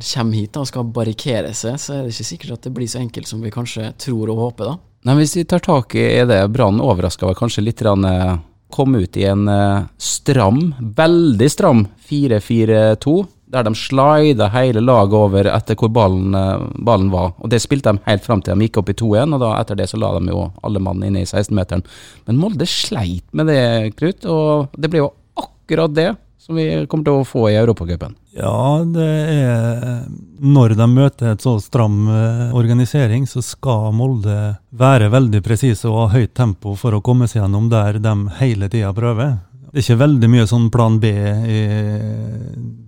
kommer 0.00 0.34
hit 0.34 0.56
og 0.56 0.66
skal 0.66 0.88
barrikere 0.96 1.52
seg, 1.54 1.76
så 1.78 1.92
er 1.92 2.02
det 2.02 2.16
ikke 2.16 2.30
sikkert 2.32 2.56
at 2.56 2.64
det 2.66 2.72
blir 2.74 2.88
så 2.90 2.98
enkelt 2.98 3.28
som 3.28 3.44
vi 3.44 3.52
kanskje 3.54 3.92
tror 4.00 4.32
og 4.32 4.40
håper. 4.48 4.72
da. 4.72 4.78
Nei, 5.06 5.20
Hvis 5.20 5.36
vi 5.36 5.44
tar 5.46 5.62
tak 5.62 5.94
i 5.94 6.24
det, 6.26 6.40
Brann 6.50 6.80
overraska 6.82 7.28
var 7.28 7.36
kanskje 7.38 7.62
litt 7.62 7.78
grann, 7.78 8.04
eh, 8.04 8.38
Kom 8.70 8.96
ut 8.98 9.16
i 9.16 9.24
en 9.24 9.48
eh, 9.48 9.86
stram, 9.98 10.74
veldig 10.78 11.48
stram 11.50 11.86
4-4-2, 12.08 13.16
der 13.54 13.62
de 13.62 13.72
slida 13.78 14.48
hele 14.50 14.82
laget 14.82 15.14
over 15.14 15.48
etter 15.52 15.78
hvor 15.78 15.92
ballen, 15.94 16.34
eh, 16.34 16.66
ballen 16.88 17.12
var. 17.12 17.32
Og 17.38 17.50
Det 17.52 17.62
spilte 17.62 17.94
de 17.94 18.02
helt 18.08 18.26
fram 18.26 18.42
til 18.42 18.56
de 18.56 18.66
gikk 18.66 18.80
opp 18.82 18.90
i 18.90 18.98
2-1, 18.98 19.36
og 19.36 19.44
da 19.44 19.54
etter 19.60 19.78
det 19.78 19.88
så 19.92 20.00
la 20.02 20.12
de 20.18 20.34
jo 20.34 20.48
alle 20.66 20.82
mann 20.82 21.04
inne 21.06 21.22
i 21.22 21.28
16-meteren. 21.28 21.86
Men 22.26 22.42
Molde 22.42 22.66
sleit 22.66 23.26
med 23.32 23.52
det, 23.52 23.96
Krut, 23.96 24.26
og 24.26 24.74
det 24.76 24.90
ble 24.90 25.04
jo 25.04 25.12
akkurat 25.38 25.94
det 25.94 26.10
som 26.42 26.58
vi 26.58 26.68
kommer 26.86 27.06
til 27.06 27.20
å 27.20 27.26
få 27.26 27.48
i 27.50 27.58
Europacupen. 27.58 28.14
Ja, 28.36 28.84
det 28.84 29.06
er 29.32 30.04
Når 30.44 30.74
de 30.76 30.86
møter 30.92 31.32
et 31.32 31.44
så 31.44 31.56
stram 31.64 32.04
eh, 32.12 32.54
organisering, 32.56 33.24
så 33.28 33.40
skal 33.44 33.94
Molde 33.96 34.56
være 34.76 35.08
veldig 35.12 35.40
presise 35.44 35.88
og 35.88 36.02
ha 36.02 36.18
høyt 36.18 36.34
tempo 36.36 36.74
for 36.76 36.96
å 36.96 37.02
komme 37.04 37.28
seg 37.30 37.40
gjennom 37.40 37.70
der 37.72 37.96
de 38.04 38.14
hele 38.42 38.68
tida 38.72 38.92
prøver. 38.96 39.38
Det 39.72 39.80
er 39.80 39.86
ikke 39.86 40.02
veldig 40.04 40.30
mye 40.32 40.46
sånn 40.48 40.68
plan 40.72 41.00
B 41.00 41.10
i 41.12 41.62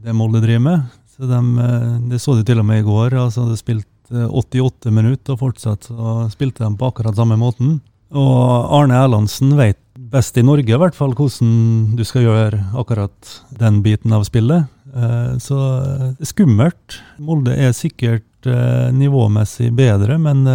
det 0.05 0.15
Molde 0.17 0.45
driver 0.45 0.65
med. 0.67 0.87
Så 1.17 1.27
de, 1.27 1.41
eh, 1.65 1.91
det 2.13 2.21
så 2.23 2.37
du 2.37 2.45
til 2.45 2.61
og 2.61 2.69
med 2.69 2.83
i 2.83 2.87
går. 2.87 3.17
altså 3.25 3.49
Det 3.49 3.59
spilte 3.61 4.29
88 4.29 4.93
minutter, 4.93 5.33
og 5.33 5.41
fortsatt 5.47 5.89
så 5.89 6.29
spilte 6.33 6.65
de 6.65 6.77
på 6.77 6.93
akkurat 6.93 7.17
samme 7.17 7.41
måten. 7.41 7.81
Og 8.13 8.73
Arne 8.73 8.97
Erlandsen 8.97 9.57
vet 9.57 9.81
best 9.99 10.37
i 10.41 10.45
Norge 10.45 10.73
i 10.73 10.81
hvert 10.81 10.97
fall 10.97 11.13
hvordan 11.17 11.97
du 11.97 12.05
skal 12.09 12.25
gjøre 12.25 12.61
akkurat 12.79 13.33
den 13.61 13.83
biten 13.85 14.15
av 14.17 14.25
spillet. 14.29 14.69
Eh, 14.99 15.39
Så 15.39 15.59
eh, 15.59 16.07
er 16.19 16.31
skummelt. 16.31 17.01
Molde 17.23 17.55
er 17.55 17.75
sikkert 17.77 18.49
eh, 18.49 18.89
nivåmessig 18.95 19.71
bedre, 19.77 20.19
men 20.23 20.47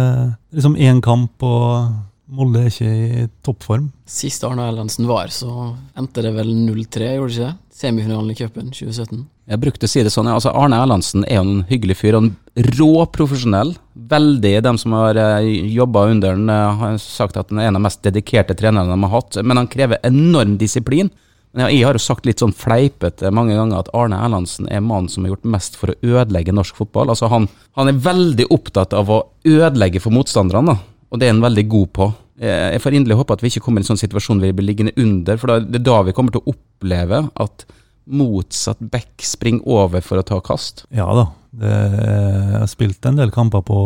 liksom 0.54 0.76
én 0.76 1.02
kamp 1.04 1.44
og 1.44 1.94
Molde 2.34 2.62
er 2.64 2.70
ikke 2.70 2.88
i 2.88 3.24
toppform. 3.44 3.90
Sist 4.08 4.42
Arne 4.48 4.64
Erlandsen 4.64 5.04
var, 5.06 5.28
så 5.30 5.74
endte 5.94 6.22
det 6.24 6.30
vel 6.34 6.48
0-3, 6.56 7.10
gjorde 7.18 7.28
det 7.28 7.34
ikke 7.36 7.50
det? 7.50 7.50
Semifinalen 7.74 8.32
i 8.32 8.36
cupen 8.38 8.70
2017. 8.72 9.20
Jeg 9.52 9.60
brukte 9.60 9.84
å 9.84 9.92
si 9.92 10.02
det 10.06 10.12
sånn, 10.14 10.30
ja, 10.30 10.38
altså 10.38 10.54
Arne 10.56 10.78
Erlandsen 10.80 11.26
er 11.28 11.36
jo 11.36 11.44
en 11.44 11.60
hyggelig 11.68 11.98
fyr, 12.00 12.16
en 12.16 12.30
råprofesjonell. 12.78 13.74
Veldig, 14.14 14.54
dem 14.64 14.80
som 14.80 14.96
har 14.96 15.20
jobba 15.44 16.06
under 16.14 16.38
han 16.40 16.80
har 16.80 16.96
sagt 17.02 17.36
at 17.38 17.52
han 17.52 17.60
er 17.60 17.68
en 17.68 17.76
av 17.76 17.82
de 17.82 17.86
mest 17.90 18.02
dedikerte 18.08 18.56
trenerne 18.56 18.96
de 18.96 19.04
har 19.04 19.14
hatt. 19.18 19.38
Men 19.44 19.60
han 19.60 19.70
krever 19.70 20.00
enorm 20.08 20.56
disiplin. 20.58 21.12
Men 21.54 21.68
jeg 21.70 21.84
har 21.86 21.94
jo 21.94 22.02
sagt 22.02 22.26
litt 22.26 22.40
sånn 22.42 22.52
fleipete 22.56 23.30
mange 23.30 23.54
ganger 23.54 23.84
at 23.84 23.90
Arne 23.94 24.18
Erlandsen 24.26 24.66
er 24.74 24.82
mannen 24.82 25.06
som 25.12 25.22
har 25.24 25.34
gjort 25.36 25.44
mest 25.54 25.76
for 25.78 25.92
å 25.92 25.98
ødelegge 26.02 26.54
norsk 26.56 26.74
fotball. 26.80 27.12
Altså 27.14 27.28
han, 27.30 27.46
han 27.78 27.90
er 27.92 28.00
veldig 28.02 28.48
opptatt 28.50 28.92
av 28.98 29.12
å 29.14 29.20
ødelegge 29.46 30.02
for 30.02 30.10
motstanderne, 30.16 30.74
og 31.14 31.20
det 31.22 31.28
er 31.28 31.36
han 31.36 31.44
veldig 31.46 31.66
god 31.70 31.92
på. 31.94 32.08
Eh, 32.42 32.72
Jeg 32.74 32.82
får 32.82 32.96
inderlig 32.98 33.20
håpe 33.22 33.36
at 33.38 33.44
vi 33.46 33.52
ikke 33.52 33.62
kommer 33.68 33.78
i 33.78 33.86
en 33.86 33.92
sånn 33.92 34.02
situasjon 34.02 34.42
hvor 34.42 34.50
vi 34.50 34.56
blir 34.58 34.66
liggende 34.72 34.96
under, 34.98 35.38
for 35.38 35.54
det 35.54 35.78
er 35.78 35.86
da 35.86 36.00
vi 36.08 36.16
kommer 36.16 36.34
til 36.34 36.42
å 36.42 36.56
oppleve 36.56 37.22
at 37.46 37.66
motsatt 38.04 38.82
back 38.92 39.22
springer 39.24 39.62
over 39.64 40.02
for 40.04 40.20
å 40.20 40.26
ta 40.26 40.36
kast. 40.44 40.84
Ja 40.92 41.06
da. 41.16 41.28
Det, 41.54 41.70
jeg 41.70 42.58
har 42.58 42.66
spilt 42.66 43.06
en 43.06 43.16
del 43.20 43.30
kamper 43.30 43.62
på 43.62 43.76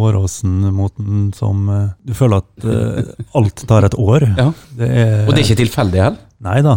Åråsen 0.00 0.62
mot 0.72 0.94
den 0.96 1.26
som 1.36 1.66
eh, 1.68 1.90
Du 2.08 2.14
føler 2.16 2.40
at 2.40 2.64
eh, 2.64 3.10
alt 3.36 3.62
tar 3.68 3.84
et 3.84 3.96
år. 4.00 4.24
Ja. 4.38 4.46
Det 4.78 4.88
er, 4.88 5.12
Og 5.26 5.34
det 5.36 5.42
er 5.42 5.44
ikke 5.44 5.60
tilfeldig 5.60 6.00
heller. 6.00 6.22
Nei 6.44 6.58
da. 6.64 6.74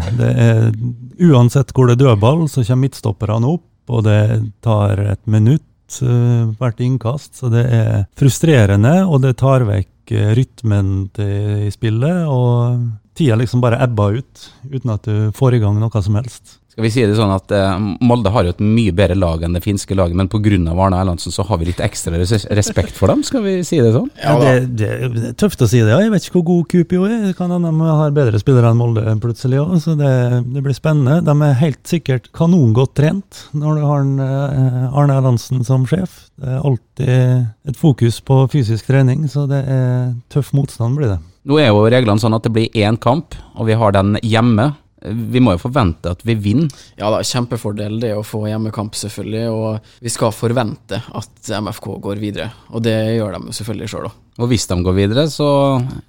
Uansett 1.20 1.74
hvor 1.76 1.90
det 1.90 1.98
er 1.98 2.04
dødball, 2.06 2.46
så 2.48 2.64
kommer 2.64 2.88
midtstopperne 2.88 3.50
opp, 3.50 3.68
og 3.90 4.06
det 4.06 4.22
tar 4.64 5.02
et 5.04 5.22
minutt 5.28 6.00
eh, 6.06 6.46
hvert 6.60 6.80
innkast. 6.86 7.34
Så 7.42 7.52
det 7.52 7.66
er 7.74 8.06
frustrerende, 8.20 9.02
og 9.08 9.24
det 9.26 9.36
tar 9.42 9.66
vekk 9.68 10.14
eh, 10.16 10.32
rytmen 10.38 11.10
til, 11.18 11.68
spillet. 11.76 12.24
Og 12.30 12.86
tida 13.20 13.40
liksom 13.40 13.64
bare 13.64 13.82
ebber 13.84 14.22
ut, 14.22 14.48
uten 14.70 14.96
at 14.96 15.10
du 15.10 15.36
får 15.36 15.58
i 15.58 15.64
gang 15.66 15.82
noe 15.82 16.06
som 16.06 16.20
helst. 16.20 16.59
Skal 16.80 16.86
vi 16.86 16.92
si 16.96 17.02
det 17.04 17.16
sånn 17.18 17.34
at 17.36 17.52
eh, 17.52 17.80
Molde 18.08 18.32
har 18.32 18.46
jo 18.48 18.54
et 18.54 18.62
mye 18.64 18.94
bedre 18.96 19.18
lag 19.20 19.42
enn 19.44 19.52
det 19.52 19.60
finske 19.66 19.98
laget, 20.00 20.16
men 20.16 20.30
pga. 20.32 20.40
Arne 20.80 20.96
Erlandsen 20.96 21.34
så 21.36 21.44
har 21.44 21.58
vi 21.60 21.68
litt 21.68 21.82
ekstra 21.84 22.16
res 22.16 22.46
respekt 22.56 22.96
for 22.96 23.12
dem, 23.12 23.20
skal 23.28 23.44
vi 23.44 23.58
si 23.68 23.82
det 23.84 23.90
sånn? 23.92 24.08
Ja, 24.24 24.38
det, 24.40 24.78
det, 24.80 24.88
det 25.12 25.26
er 25.28 25.36
tøft 25.36 25.60
å 25.60 25.68
si 25.68 25.82
det. 25.82 25.92
ja. 25.92 26.00
Jeg 26.06 26.14
vet 26.14 26.24
ikke 26.30 26.38
hvor 26.38 26.46
god 26.48 26.70
Kupio 26.72 27.04
er. 27.04 27.18
Det 27.26 27.34
kan 27.36 27.52
hende 27.52 27.68
de 27.68 27.92
har 28.00 28.16
bedre 28.16 28.40
spillere 28.40 28.72
enn 28.72 28.80
Molde 28.80 29.18
plutselig 29.20 29.60
òg, 29.60 29.76
så 29.84 29.98
det, 30.00 30.14
det 30.56 30.64
blir 30.64 30.78
spennende. 30.78 31.20
De 31.28 31.36
er 31.50 31.60
helt 31.66 31.84
sikkert 31.92 32.32
kanongodt 32.32 32.96
trent 32.96 33.44
når 33.52 33.82
du 33.82 33.86
har 33.90 34.08
en, 34.08 34.16
eh, 34.24 34.82
Arne 34.88 35.20
Erlandsen 35.20 35.68
som 35.68 35.84
sjef. 35.90 36.30
Det 36.40 36.48
er 36.48 36.64
alltid 36.64 37.74
et 37.74 37.84
fokus 37.84 38.24
på 38.24 38.46
fysisk 38.56 38.88
trening, 38.88 39.28
så 39.28 39.50
det 39.52 39.66
er 39.68 40.14
tøff 40.32 40.56
motstand, 40.56 40.96
blir 40.96 41.18
det. 41.18 41.20
Nå 41.44 41.60
er 41.60 41.74
jo 41.74 41.84
reglene 41.92 42.24
sånn 42.24 42.40
at 42.40 42.48
det 42.48 42.56
blir 42.56 42.72
én 42.80 42.96
kamp, 43.04 43.36
og 43.60 43.68
vi 43.68 43.76
har 43.76 44.00
den 44.00 44.16
hjemme. 44.24 44.72
Vi 45.02 45.40
må 45.40 45.54
jo 45.56 45.62
forvente 45.62 46.12
at 46.12 46.24
vi 46.28 46.36
vinner. 46.36 46.72
Ja 47.00 47.12
da, 47.14 47.22
kjempefordel 47.24 48.00
det 48.02 48.12
å 48.18 48.24
få 48.26 48.44
hjemmekamp, 48.50 48.98
selvfølgelig. 49.00 49.44
Og 49.54 49.94
vi 50.04 50.12
skal 50.12 50.34
forvente 50.36 51.00
at 51.00 51.52
MFK 51.64 51.88
går 52.04 52.20
videre. 52.20 52.50
Og 52.74 52.84
det 52.84 52.98
gjør 53.16 53.38
de 53.38 53.56
selvfølgelig 53.56 53.92
sjøl, 53.94 54.10
òg. 54.10 54.18
Og 54.40 54.52
hvis 54.52 54.68
de 54.70 54.78
går 54.84 54.96
videre, 54.96 55.26
så 55.32 55.48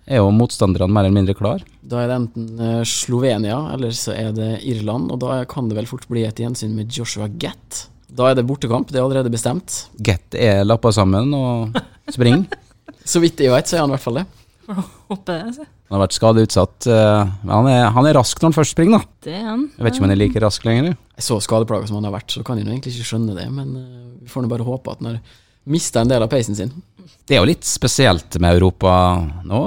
er 0.07 0.20
jo 0.20 0.31
motstanderne 0.35 0.90
mer 0.94 1.07
eller 1.07 1.16
mindre 1.16 1.35
klar. 1.38 1.62
Da 1.83 2.03
er 2.03 2.11
det 2.11 2.18
enten 2.20 2.61
eh, 2.62 2.83
Slovenia, 2.87 3.59
eller 3.74 3.94
så 3.96 4.14
er 4.14 4.31
det 4.37 4.50
Irland. 4.70 5.11
Og 5.11 5.22
da 5.22 5.40
kan 5.50 5.70
det 5.70 5.79
vel 5.79 5.90
fort 5.90 6.07
bli 6.11 6.26
et 6.29 6.42
gjensyn 6.42 6.76
med 6.76 6.94
Joshua 6.94 7.31
Gett. 7.42 7.87
Da 8.11 8.31
er 8.31 8.38
det 8.38 8.46
bortekamp, 8.46 8.90
det 8.90 8.98
er 8.98 9.07
allerede 9.07 9.31
bestemt. 9.31 9.85
Gett 10.03 10.35
er 10.35 10.64
lappa 10.66 10.90
sammen 10.94 11.35
og 11.35 11.79
springer. 12.11 12.46
Så 13.11 13.22
vidt 13.22 13.40
jeg 13.42 13.50
vet, 13.55 13.66
så 13.66 13.79
er 13.79 13.85
han 13.85 13.90
i 13.90 13.94
hvert 13.96 14.07
fall 14.07 14.20
det. 14.20 14.26
Håper 15.11 15.38
det. 15.50 15.70
Han 15.90 15.98
har 15.98 16.07
vært 16.07 16.14
skadeutsatt. 16.14 16.87
eh, 16.87 17.31
Men 17.42 17.50
han 17.57 17.66
er, 17.66 17.85
han 17.90 18.07
er 18.07 18.14
rask 18.14 18.38
når 18.40 18.53
han 18.53 18.57
først 18.61 18.76
springer, 18.76 18.98
da. 19.00 19.05
Det 19.26 19.35
er 19.35 19.44
han. 19.48 19.64
Jeg 19.76 19.85
vet 19.85 19.94
ikke 19.96 20.03
om 20.05 20.09
han 20.09 20.14
er 20.14 20.20
like 20.22 20.42
rask 20.44 20.64
lenger. 20.64 20.92
Jeg 21.18 21.26
Så 21.26 21.40
skadeplaga 21.42 21.88
som 21.90 21.96
han 21.98 22.07
har 22.07 22.14
vært, 22.14 22.31
så 22.31 22.44
kan 22.46 22.57
jeg 22.61 22.66
nå 22.68 22.72
egentlig 22.76 22.94
ikke 22.94 23.09
skjønne 23.11 23.35
det. 23.37 23.48
Men 23.50 23.72
eh, 23.76 24.05
vi 24.22 24.31
får 24.31 24.46
nå 24.46 24.53
bare 24.53 24.66
håpe 24.68 24.92
at 24.94 25.03
han 25.03 25.11
har 25.16 25.20
mista 25.70 26.00
en 26.00 26.09
del 26.09 26.22
av 26.22 26.31
peisen 26.31 26.55
sin. 26.57 26.70
Det 27.26 27.37
er 27.37 27.42
jo 27.42 27.50
litt 27.50 27.66
spesielt 27.66 28.38
med 28.40 28.57
Europa 28.57 28.92
nå. 29.44 29.61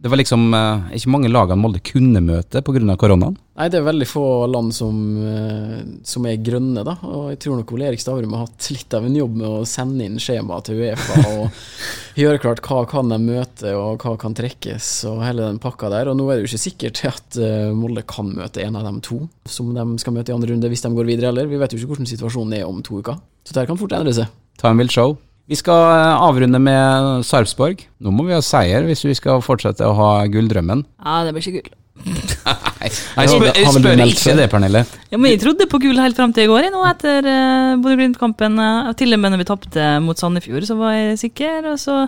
Det 0.00 0.08
var 0.08 0.16
liksom 0.16 0.54
eh, 0.56 0.92
ikke 0.96 1.10
mange 1.12 1.28
lagene 1.28 1.60
Molde 1.60 1.82
kunne 1.84 2.22
møte 2.24 2.62
pga. 2.64 2.96
koronaen. 2.96 3.34
Nei, 3.60 3.66
det 3.68 3.76
er 3.76 3.84
veldig 3.84 4.06
få 4.08 4.24
land 4.48 4.72
som, 4.72 4.96
eh, 5.28 5.82
som 6.08 6.24
er 6.24 6.40
grønne, 6.40 6.80
da. 6.86 6.94
Og 7.04 7.26
jeg 7.34 7.40
tror 7.44 7.58
nok 7.60 7.74
Ole 7.76 7.90
Erik 7.90 8.00
Stavrum 8.00 8.32
har 8.32 8.46
hatt 8.46 8.70
litt 8.72 8.96
av 8.96 9.04
en 9.04 9.18
jobb 9.18 9.36
med 9.36 9.48
å 9.50 9.68
sende 9.68 10.06
inn 10.08 10.16
skjema 10.16 10.62
til 10.64 10.80
Uefa 10.80 11.20
og 11.34 11.60
gjøre 12.22 12.40
klart 12.40 12.64
hva 12.64 12.80
kan 12.88 13.12
de 13.12 13.20
møte, 13.20 13.76
og 13.76 14.00
hva 14.00 14.16
kan 14.24 14.36
trekkes, 14.36 14.90
og 15.12 15.20
hele 15.26 15.44
den 15.50 15.60
pakka 15.60 15.92
der. 15.92 16.08
Og 16.08 16.16
nå 16.16 16.30
er 16.30 16.38
det 16.38 16.46
jo 16.46 16.54
ikke 16.54 16.64
sikkert 16.64 17.04
at 17.12 17.40
eh, 17.44 17.68
Molde 17.76 18.08
kan 18.08 18.32
møte 18.32 18.64
en 18.64 18.80
av 18.80 18.88
de 18.88 18.96
to 19.04 19.26
som 19.44 19.74
de 19.76 19.88
skal 20.00 20.16
møte 20.16 20.32
i 20.32 20.38
andre 20.38 20.54
runde, 20.54 20.72
hvis 20.72 20.86
de 20.86 20.96
går 20.96 21.12
videre 21.12 21.34
heller. 21.34 21.50
Vi 21.50 21.60
vet 21.60 21.76
jo 21.76 21.82
ikke 21.82 21.92
hvordan 21.92 22.08
situasjonen 22.08 22.62
er 22.62 22.70
om 22.70 22.80
to 22.80 23.02
uker. 23.04 23.20
Så 23.44 23.52
dette 23.52 23.68
kan 23.68 23.80
fort 23.80 23.92
endre 24.00 24.16
seg. 24.16 24.32
Time 24.56 24.80
will 24.80 24.88
show. 24.88 25.18
Vi 25.50 25.58
skal 25.58 25.82
eh, 25.90 26.22
avrunde 26.28 26.60
med 26.62 27.26
Sarpsborg. 27.26 27.82
Nå 27.98 28.14
må 28.14 28.28
vi 28.28 28.36
ha 28.36 28.42
seier 28.44 28.86
hvis 28.86 29.02
vi 29.02 29.16
skal 29.18 29.42
fortsette 29.42 29.82
å 29.82 29.96
ha 29.98 30.10
gulldrømmen. 30.30 30.84
Ja, 31.02 31.22
det 31.26 31.34
blir 31.34 31.42
ikke 31.42 31.58
gull. 31.58 31.76
Nei, 32.06 32.88
jeg 32.88 33.28
spør, 33.28 33.48
jeg 33.50 33.72
spør 33.74 34.02
ikke 34.04 34.34
det, 34.38 34.44
Pernille. 34.52 34.84
Ja, 35.10 35.18
men 35.18 35.34
jeg 35.34 35.40
trodde 35.42 35.66
på 35.68 35.80
gull 35.82 35.98
helt 36.00 36.16
fram 36.16 36.30
til 36.32 36.46
i 36.46 36.48
går, 36.48 36.68
jeg, 36.68 36.72
nå 36.72 36.84
etter 36.86 37.26
uh, 37.26 37.72
Bodø-Glimt-kampen. 37.82 38.62
Uh, 38.62 38.92
til 38.96 39.12
og 39.12 39.20
med 39.20 39.34
når 39.34 39.42
vi 39.42 39.48
tapte 39.50 39.88
mot 40.04 40.22
Sandefjord, 40.22 40.68
så 40.70 40.78
var 40.78 40.94
jeg 40.94 41.18
sikker. 41.26 41.66
Og 41.74 41.82
så, 41.82 41.98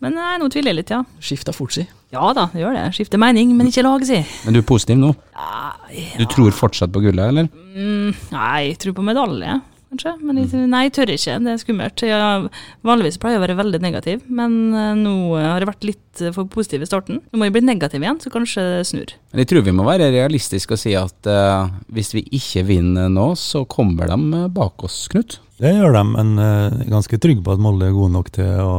men 0.00 0.16
nei, 0.16 0.36
nå 0.40 0.48
tviler 0.54 0.72
jeg 0.72 0.78
litt, 0.78 0.94
ja. 0.94 1.02
Skifta 1.20 1.52
fort, 1.56 1.74
si. 1.74 1.84
Ja 2.14 2.30
da, 2.36 2.46
det 2.54 2.62
gjør 2.62 2.78
det. 2.78 2.86
Skifter 2.96 3.20
mening, 3.20 3.52
men 3.58 3.68
ikke 3.68 3.84
lag, 3.84 4.06
si. 4.06 4.22
Men 4.46 4.54
du 4.54 4.62
er 4.62 4.68
positiv 4.70 5.02
nå? 5.02 5.10
Nei, 5.42 6.06
Du 6.22 6.24
tror 6.30 6.54
fortsatt 6.54 6.94
på 6.94 7.02
gullet, 7.02 7.34
eller? 7.34 7.50
Mm, 7.74 8.14
nei, 8.30 8.56
jeg 8.70 8.80
tror 8.86 8.96
på 8.96 9.10
medalje, 9.10 9.58
kanskje. 9.92 10.14
Men 10.24 10.40
jeg, 10.40 10.50
nei, 10.70 10.84
jeg 10.86 10.94
tør 10.96 11.12
ikke. 11.14 11.38
Det 11.44 11.52
er 11.52 11.60
skummelt. 11.60 12.04
Jeg, 12.06 12.48
vanligvis 12.86 13.20
pleier 13.22 13.36
jeg 13.36 13.42
å 13.42 13.44
være 13.46 13.58
veldig 13.60 13.82
negativ, 13.84 14.24
men 14.32 14.56
eh, 14.72 14.92
nå 14.98 15.14
har 15.36 15.62
jeg 15.62 15.70
vært 15.72 15.88
litt 15.88 16.22
eh, 16.22 16.34
for 16.34 16.50
positiv 16.52 16.84
i 16.84 16.90
starten. 16.90 17.20
Nå 17.30 17.40
må 17.40 17.48
jeg 17.48 17.56
bli 17.56 17.64
negativ 17.66 18.04
igjen, 18.04 18.20
så 18.22 18.32
kanskje 18.32 18.66
det 18.68 18.82
snur. 18.90 19.14
Men 19.32 19.44
jeg 19.44 19.52
tror 19.52 19.66
vi 19.68 19.76
må 19.76 19.86
være 19.86 20.10
realistiske 20.14 20.76
og 20.76 20.80
si 20.80 20.94
at 20.98 21.30
uh, 21.30 21.70
hvis 21.92 22.12
vi 22.16 22.24
ikke 22.38 22.66
vinner 22.68 23.12
nå, 23.12 23.32
så 23.38 23.64
kommer 23.70 24.10
de 24.12 24.18
eh, 24.42 24.50
bak 24.52 24.86
oss, 24.88 25.04
Knut. 25.12 25.40
Det 25.62 25.70
gjør 25.76 25.92
de, 25.94 26.00
men 26.10 26.30
eh, 26.42 26.72
jeg 26.72 26.88
er 26.88 26.90
ganske 26.90 27.18
trygg 27.22 27.42
på 27.46 27.52
at 27.54 27.60
Molde 27.62 27.86
er 27.86 27.94
god 27.94 28.10
nok 28.10 28.30
til 28.34 28.48
å 28.64 28.72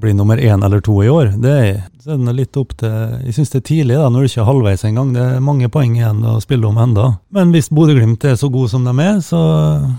bli 0.00 0.14
nummer 0.16 0.40
én 0.40 0.62
eller 0.64 0.80
to 0.80 0.94
i 1.04 1.10
år. 1.12 1.34
Det 1.36 1.50
er, 1.52 1.80
så 2.00 2.14
er 2.14 2.22
det 2.22 2.32
litt 2.38 2.56
opp 2.56 2.72
til 2.80 2.94
Jeg 3.26 3.34
syns 3.36 3.52
det 3.52 3.58
er 3.60 3.66
tidlig, 3.68 3.98
da, 4.00 4.06
når 4.08 4.24
du 4.24 4.28
ikke 4.30 4.40
er 4.40 4.48
halvveis 4.48 4.84
engang. 4.88 5.10
Det 5.12 5.26
er 5.26 5.44
mange 5.44 5.68
poeng 5.68 5.98
igjen 5.98 6.22
å 6.24 6.38
spille 6.40 6.70
om 6.70 6.80
enda. 6.80 7.10
Men 7.36 7.52
hvis 7.52 7.68
Bodø-Glimt 7.68 8.24
er 8.24 8.38
så 8.40 8.48
gode 8.52 8.72
som 8.72 8.88
de 8.88 8.94
er, 9.04 9.20
så 9.26 9.40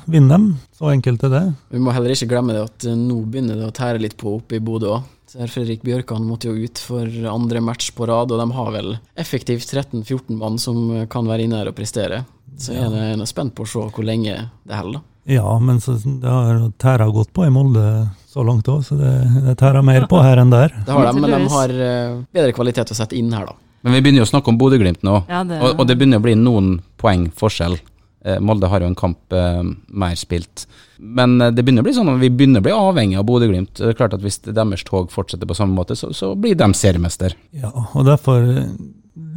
vinner 0.10 0.42
de. 0.42 0.56
Så 0.80 0.90
enkelt 0.90 1.28
er 1.28 1.34
det. 1.36 1.44
Vi 1.76 1.84
må 1.84 1.94
heller 1.94 2.16
ikke 2.16 2.32
glemme 2.34 2.58
det 2.58 2.66
at 2.66 2.90
eh, 2.90 2.98
nå 2.98 3.20
begynner 3.22 3.62
det 3.62 3.70
å 3.70 3.78
tære 3.78 4.02
litt 4.02 4.18
på 4.18 4.40
oppe 4.40 4.58
i 4.58 4.64
Bodø 4.66 4.96
òg. 4.96 5.14
Fredrik 5.32 5.86
Bjørkan 5.86 6.26
måtte 6.28 6.50
jo 6.50 6.58
ut 6.66 6.82
for 6.82 7.06
andre 7.30 7.62
match 7.64 7.94
på 7.96 8.10
rad, 8.10 8.34
og 8.34 8.42
de 8.42 8.58
har 8.58 8.74
vel 8.74 8.96
effektivt 9.14 9.70
13-14 9.70 10.42
mann 10.42 10.58
som 10.60 11.06
kan 11.06 11.30
være 11.30 11.46
inne 11.46 11.62
her 11.62 11.70
og 11.70 11.78
prestere. 11.78 12.26
Så 12.60 12.74
jeg 12.76 12.90
er 12.90 13.16
nå 13.16 13.30
spent 13.30 13.54
på 13.56 13.64
å 13.64 13.70
se 13.70 13.86
hvor 13.94 14.10
lenge 14.10 14.34
det 14.66 14.82
holder. 14.82 15.06
Ja, 15.30 15.60
men 15.62 15.82
så, 15.84 15.98
det 16.02 16.30
har 16.30 16.64
tæra 16.82 17.06
godt 17.14 17.30
på 17.34 17.46
i 17.46 17.52
Molde 17.54 17.84
så 18.32 18.46
langt 18.48 18.70
òg, 18.72 18.82
så 18.88 18.96
det, 18.98 19.12
det 19.46 19.58
tærer 19.60 19.84
mer 19.86 20.08
på 20.10 20.22
her 20.24 20.40
enn 20.42 20.54
der. 20.54 20.74
Det 20.86 20.96
har 20.96 21.10
de, 21.10 21.20
men 21.20 21.34
de 21.36 21.52
har 21.52 21.74
eh, 21.76 22.16
bedre 22.34 22.56
kvalitet 22.56 22.94
å 22.94 22.98
sette 22.98 23.18
inn 23.20 23.34
her, 23.36 23.52
da. 23.52 23.58
Men 23.82 23.98
vi 23.98 24.02
begynner 24.06 24.22
jo 24.22 24.28
å 24.28 24.32
snakke 24.32 24.52
om 24.54 24.60
Bodø-Glimt 24.62 25.02
nå, 25.06 25.24
Ja, 25.30 25.42
det, 25.48 25.58
og, 25.62 25.82
og 25.82 25.88
det 25.90 25.98
begynner 25.98 26.22
å 26.22 26.26
bli 26.26 26.36
noen 26.38 26.76
poeng 27.02 27.28
forskjell. 27.38 27.80
Eh, 28.26 28.38
Molde 28.40 28.70
har 28.70 28.84
jo 28.84 28.90
en 28.92 28.98
kamp 28.98 29.34
eh, 29.34 29.62
mer 29.90 30.16
spilt. 30.20 30.68
Men 31.02 31.40
eh, 31.42 31.50
det 31.50 31.66
begynner 31.66 31.82
å 31.82 31.88
bli 31.90 31.96
sånn 31.98 32.12
at 32.14 32.22
vi 32.22 32.30
begynner 32.30 32.62
å 32.62 32.68
bli 32.68 32.76
avhengig 32.76 33.18
av 33.18 33.26
Bodø-Glimt. 33.30 33.74
Det 33.82 33.96
klart 33.98 34.14
at 34.18 34.22
Hvis 34.22 34.40
deres 34.46 34.86
tog 34.86 35.10
fortsetter 35.14 35.50
på 35.50 35.58
samme 35.58 35.74
måte, 35.78 35.98
så, 35.98 36.12
så 36.14 36.34
blir 36.38 36.58
de 36.58 36.70
seriemester. 36.78 37.36
Ja, 37.58 37.74
og 37.74 38.06
derfor 38.06 38.46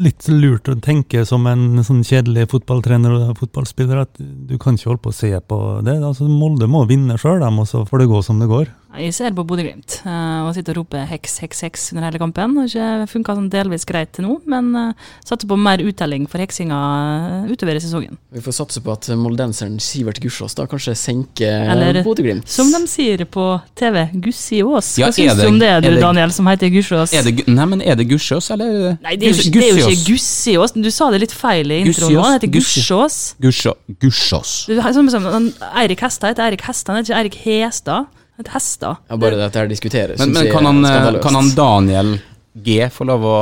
litt 0.01 0.27
lurt 0.29 0.69
å 0.71 0.77
tenke 0.83 1.25
som 1.29 1.47
en 1.51 1.83
sånn 1.87 2.03
kjedelig 2.07 2.49
fotballtrener 2.53 3.15
og 3.15 3.39
fotballspiller 3.39 4.05
at 4.05 4.19
du 4.19 4.57
kan 4.61 4.79
ikke 4.79 4.91
holde 4.91 5.05
på 5.05 5.13
å 5.13 5.17
se 5.17 5.31
på 5.39 5.59
det. 5.87 5.99
Altså, 6.01 6.29
Molde 6.31 6.69
må 6.71 6.85
vinne 6.91 7.19
sjøl, 7.21 7.45
og 7.45 7.69
så 7.71 7.85
får 7.89 8.05
det 8.05 8.11
gå 8.11 8.23
som 8.27 8.43
det 8.43 8.51
går. 8.51 8.71
Jeg 8.95 9.15
ser 9.17 9.33
på 9.35 9.43
Bodø-Glimt 9.47 9.97
eh, 10.07 10.41
og 10.47 10.53
sitter 10.55 10.77
og 10.77 10.85
roper 10.85 11.07
heks, 11.11 11.39
heks, 11.43 11.63
heks 11.67 11.87
under 11.93 12.05
hele 12.07 12.21
kampen. 12.23 12.53
Det 12.55 12.77
har 12.79 13.03
ikke 13.03 13.11
funka 13.11 13.35
sånn 13.39 13.49
delvis 13.51 13.87
greit 13.89 14.13
til 14.15 14.27
nå, 14.29 14.37
men 14.51 14.69
uh, 14.79 15.09
satser 15.27 15.49
på 15.51 15.57
mer 15.59 15.83
uttelling 15.83 16.29
for 16.31 16.43
heksinga 16.43 16.79
eh, 17.45 17.51
utover 17.51 17.79
i 17.79 17.83
sesongen. 17.83 18.19
Vi 18.35 18.43
får 18.45 18.57
satse 18.61 18.83
på 18.85 18.95
at 18.95 19.09
moldenseren 19.19 19.81
Sivert 19.83 20.21
Gussiås 20.23 20.55
da 20.59 20.69
kanskje 20.71 20.95
senker 20.99 21.73
Eller- 21.75 22.01
Bodø-Glimt. 22.07 22.47
Som 22.51 22.71
de 22.71 22.83
sier 22.91 23.25
på 23.27 23.49
TV, 23.79 24.05
Gussiås. 24.15 24.95
Ja, 25.01 25.11
Hva 25.11 25.13
ja, 25.27 25.35
syns 25.35 25.43
du 25.43 25.49
om 25.51 25.59
det, 25.59 25.73
du 25.83 25.91
er 25.91 25.99
det- 25.99 26.03
Daniel, 26.05 26.35
som 26.39 26.47
heter 26.53 26.71
Gussiås? 26.75 27.15
Nei, 27.51 27.67
men 27.75 27.83
er 27.83 27.99
det 27.99 28.07
Gussiås, 28.11 28.51
eller? 28.55 28.75
er 28.95 28.99
Nei, 29.03 29.17
det 29.17 29.29
er, 29.29 29.35
jo, 29.35 29.43
Gus- 29.43 29.53
det 29.53 29.69
er 29.71 29.79
jo 29.83 29.95
ikke 29.95 30.11
Gussiås? 30.15 30.77
Du 30.79 30.91
sa 30.95 31.11
det 31.11 31.25
litt 31.27 31.35
feil 31.35 31.71
i 31.73 31.83
introen 31.83 32.15
Det 32.15 32.35
heter 32.39 32.55
Gussiås. 32.61 33.35
Gussiås. 33.43 34.67
Han- 35.25 35.53
Eirik 35.83 36.01
Hestad 36.07 36.35
heter 36.35 36.47
Eirik 36.47 36.63
Hestad, 36.69 36.95
han 36.95 37.03
heter 37.03 37.15
ikke 37.15 37.23
Eirik 37.25 37.41
Hestad. 37.45 38.07
Han 38.37 38.51
hest 38.51 38.81
da 38.83 38.97
Ja, 39.09 39.17
bare 39.17 39.39
dette 39.39 39.63
her 39.63 39.69
diskuteres. 39.71 40.19
Men, 40.19 40.33
men 40.35 40.51
kan, 40.53 40.67
han, 40.67 40.85
eh, 40.85 41.21
kan 41.23 41.35
han 41.39 41.51
Daniel 41.55 42.17
G 42.55 42.89
få 42.91 43.07
lov 43.07 43.25
å 43.27 43.39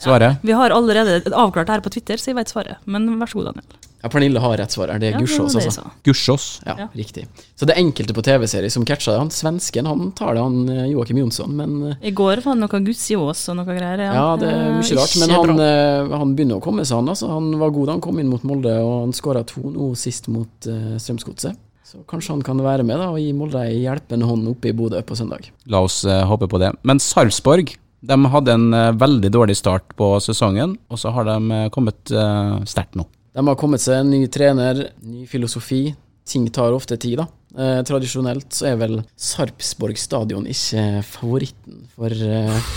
svare? 0.00 0.36
Vi 0.42 0.52
har 0.56 0.70
allerede 0.74 1.20
avklart 1.32 1.66
det 1.68 1.78
her 1.78 1.84
på 1.84 1.92
Twitter, 1.92 2.16
så 2.20 2.32
jeg 2.32 2.36
vet 2.40 2.52
svaret. 2.52 2.80
Men 2.84 3.08
vær 3.20 3.30
så 3.30 3.40
god, 3.40 3.52
Daniel. 3.52 3.78
Ja, 4.02 4.08
Pernille 4.10 4.40
har 4.42 4.56
rett 4.58 4.72
svar 4.74 4.90
her. 4.90 4.98
Det 4.98 5.12
er 5.12 5.12
Ja, 5.12 5.18
det 5.20 5.28
Gussiås, 5.28 5.52
det 5.54 5.62
altså. 5.68 5.84
Gussiås. 6.02 6.46
Ja, 6.66 6.74
Ja. 6.80 6.86
riktig. 6.98 7.22
Så 7.54 7.66
det 7.68 7.76
er 7.76 7.80
enkelte 7.84 8.12
på 8.16 8.22
TV-serie 8.26 8.68
som 8.70 8.84
catcha 8.84 9.12
det. 9.12 9.18
Han 9.20 9.30
svensken 9.30 9.86
han 9.86 10.10
tar 10.18 10.34
det, 10.34 10.42
han 10.42 10.68
eh, 10.68 10.88
Joakim 10.90 11.18
Jonsson. 11.22 11.54
Men 11.56 11.76
eh, 11.92 12.08
I 12.08 12.10
går 12.10 12.42
var 12.42 12.56
det 12.58 12.64
noe 12.64 12.80
Gussiås 12.88 13.44
og 13.52 13.56
noe 13.60 13.64
greier. 13.64 14.02
ja, 14.02 14.36
det 14.36 14.48
er 14.50 14.72
mye 14.80 14.96
rart. 14.98 15.14
Men 15.22 15.30
han, 15.36 16.18
han 16.18 16.34
begynner 16.34 16.58
å 16.58 16.64
komme 16.64 16.82
seg, 16.84 16.96
han. 16.98 17.08
Altså. 17.14 17.28
Han 17.30 17.52
var 17.60 17.70
god 17.70 17.86
da 17.86 17.92
han 17.92 18.00
kom 18.00 18.18
inn 18.18 18.32
mot 18.32 18.42
Molde, 18.42 18.74
og 18.82 19.04
han 19.04 19.12
skåra 19.14 19.44
to 19.46 19.70
nå 19.70 19.92
sist 19.94 20.26
mot 20.26 20.66
uh, 20.66 20.96
Strømsgodset. 20.98 21.54
Så 21.92 22.00
kanskje 22.08 22.32
han 22.32 22.42
kan 22.46 22.60
være 22.64 22.86
med 22.88 22.96
da 23.02 23.10
og 23.12 23.20
gi 23.20 23.34
Molde 23.36 23.60
ei 23.68 23.82
hjelpende 23.82 24.24
hånd 24.24 24.48
oppe 24.48 24.70
i 24.70 24.76
Bodø 24.76 25.02
på 25.04 25.16
søndag. 25.18 25.50
La 25.68 25.82
oss 25.84 26.02
eh, 26.08 26.22
håpe 26.24 26.48
på 26.48 26.60
det. 26.62 26.72
Men 26.88 27.02
Sarpsborg 27.02 27.74
de 28.02 28.16
hadde 28.32 28.54
en 28.56 28.72
eh, 28.74 28.94
veldig 28.98 29.30
dårlig 29.30 29.58
start 29.60 29.92
på 29.98 30.08
sesongen, 30.24 30.78
og 30.88 30.98
så 30.98 31.12
har 31.14 31.28
de 31.28 31.36
eh, 31.54 31.68
kommet 31.74 32.14
uh, 32.16 32.56
sterkt 32.66 32.96
nå. 32.98 33.04
De 33.36 33.44
har 33.46 33.58
kommet 33.60 33.84
seg 33.84 34.00
en 34.00 34.10
ny 34.10 34.24
trener, 34.32 34.88
ny 35.04 35.26
filosofi. 35.28 35.84
Ting 36.28 36.48
tar 36.54 36.74
ofte 36.74 36.96
tid, 37.00 37.20
da. 37.20 37.28
Eh, 37.52 37.80
tradisjonelt 37.84 38.54
så 38.56 38.70
er 38.70 38.76
vel 38.80 38.94
Sarpsborg 39.20 39.98
stadion 40.00 40.46
ikke 40.48 41.02
favoritten 41.04 41.82
for 41.92 42.08
eh, 42.08 42.68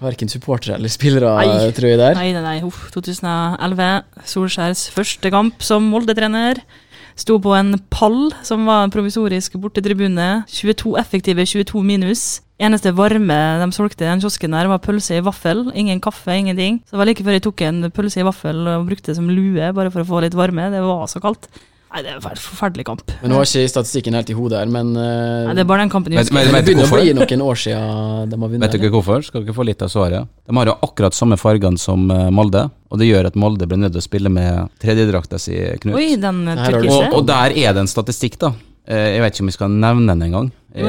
verken 0.00 0.30
supportere 0.32 0.78
eller 0.78 0.92
spillere, 0.92 1.34
Nei. 1.36 1.72
tror 1.76 1.90
jeg 1.90 2.00
der. 2.00 2.16
Nei, 2.16 2.30
nei, 2.32 2.44
nei. 2.44 2.54
Uff, 2.64 2.86
2011. 2.94 3.90
Solskjærs 4.32 4.86
første 4.94 5.32
kamp 5.34 5.60
som 5.66 5.84
Molde-trener. 5.92 6.62
Sto 7.18 7.38
på 7.42 7.52
en 7.56 7.74
pall 7.92 8.30
som 8.46 8.64
var 8.68 8.90
provisorisk 8.92 9.58
borte 9.60 9.82
i 9.82 9.84
tribunet. 9.84 10.48
22 10.50 10.96
effektive, 11.00 11.44
22 11.48 11.82
minus. 11.84 12.24
Eneste 12.62 12.92
varme 12.94 13.38
de 13.58 13.68
solgte 13.74 14.06
i 14.06 14.08
den 14.08 14.22
kiosken 14.22 14.54
der, 14.54 14.70
var 14.70 14.82
pølse 14.84 15.18
i 15.18 15.24
vaffel. 15.24 15.66
Ingen 15.74 16.00
kaffe, 16.00 16.36
ingenting. 16.38 16.80
Så 16.86 16.94
det 16.94 17.02
var 17.02 17.10
like 17.10 17.26
før 17.26 17.36
jeg 17.36 17.44
tok 17.48 17.66
en 17.66 17.90
pølse 17.90 18.22
i 18.22 18.26
vaffel 18.26 18.64
og 18.70 18.86
brukte 18.88 19.10
det 19.10 19.18
som 19.18 19.30
lue, 19.30 19.72
bare 19.74 19.92
for 19.92 20.04
å 20.04 20.08
få 20.08 20.22
litt 20.24 20.38
varme. 20.38 20.70
Det 20.72 20.82
var 20.84 21.06
så 21.10 21.22
kaldt. 21.22 21.50
Nei, 21.92 22.00
det 22.06 22.12
var 22.24 22.32
en 22.32 22.40
forferdelig 22.40 22.84
kamp. 22.88 23.02
Men 23.20 23.30
nå 23.34 23.36
har 23.36 23.44
ikke 23.44 23.68
statistikken 23.68 24.14
helt 24.16 24.30
i 24.32 24.36
hodet 24.38 24.58
her, 24.62 24.70
men 24.72 24.94
eh, 24.96 25.42
Nei, 25.48 25.54
det 25.58 25.60
er 25.60 25.68
bare 25.68 25.82
den 25.84 25.90
kampen 25.92 26.14
jeg 26.14 26.22
Vet- 26.22 26.30
husker. 26.32 26.52
vet- 26.52 26.64
det 26.64 26.64
du 26.64 26.70
begynner 26.72 26.88
å 26.88 27.00
bli 27.02 27.12
noen 27.18 27.42
år 27.50 27.60
siden 27.62 28.30
de 28.32 28.38
har 28.40 28.48
vunnet. 28.54 28.64
Vet 28.64 28.76
dere 28.80 28.92
hvorfor? 28.94 29.24
Skal 29.26 29.44
dere 29.44 29.56
få 29.58 29.66
litt 29.68 29.82
av 29.84 29.90
svaret? 29.92 30.30
De 30.48 30.56
har 30.56 30.70
jo 30.72 30.76
akkurat 30.88 31.12
samme 31.18 31.36
fargene 31.36 31.78
som 31.78 32.08
eh, 32.10 32.30
Molde, 32.32 32.62
og 32.88 32.98
det 33.02 33.10
gjør 33.10 33.28
at 33.28 33.36
Molde 33.36 33.68
blir 33.68 33.82
nødt 33.84 33.92
til 33.92 34.00
å 34.00 34.06
spille 34.08 34.32
med 34.32 34.72
tredjedrakta 34.80 35.38
si, 35.38 35.58
Knut. 35.84 35.94
Oi, 36.00 36.16
den 36.16 36.42
Her 36.48 36.64
turkise. 36.78 36.96
Og, 37.12 37.18
og 37.20 37.26
der 37.28 37.52
er 37.60 37.76
det 37.76 37.84
en 37.84 37.92
statistikk, 37.92 38.38
da. 38.40 38.54
Eh, 38.88 39.12
Jeg 39.18 39.20
vet 39.26 39.36
ikke 39.36 39.44
om 39.44 39.52
vi 39.52 39.58
skal 39.58 39.76
nevne 39.84 40.08
den 40.16 40.26
engang. 40.30 40.50
Jeg, 40.74 40.88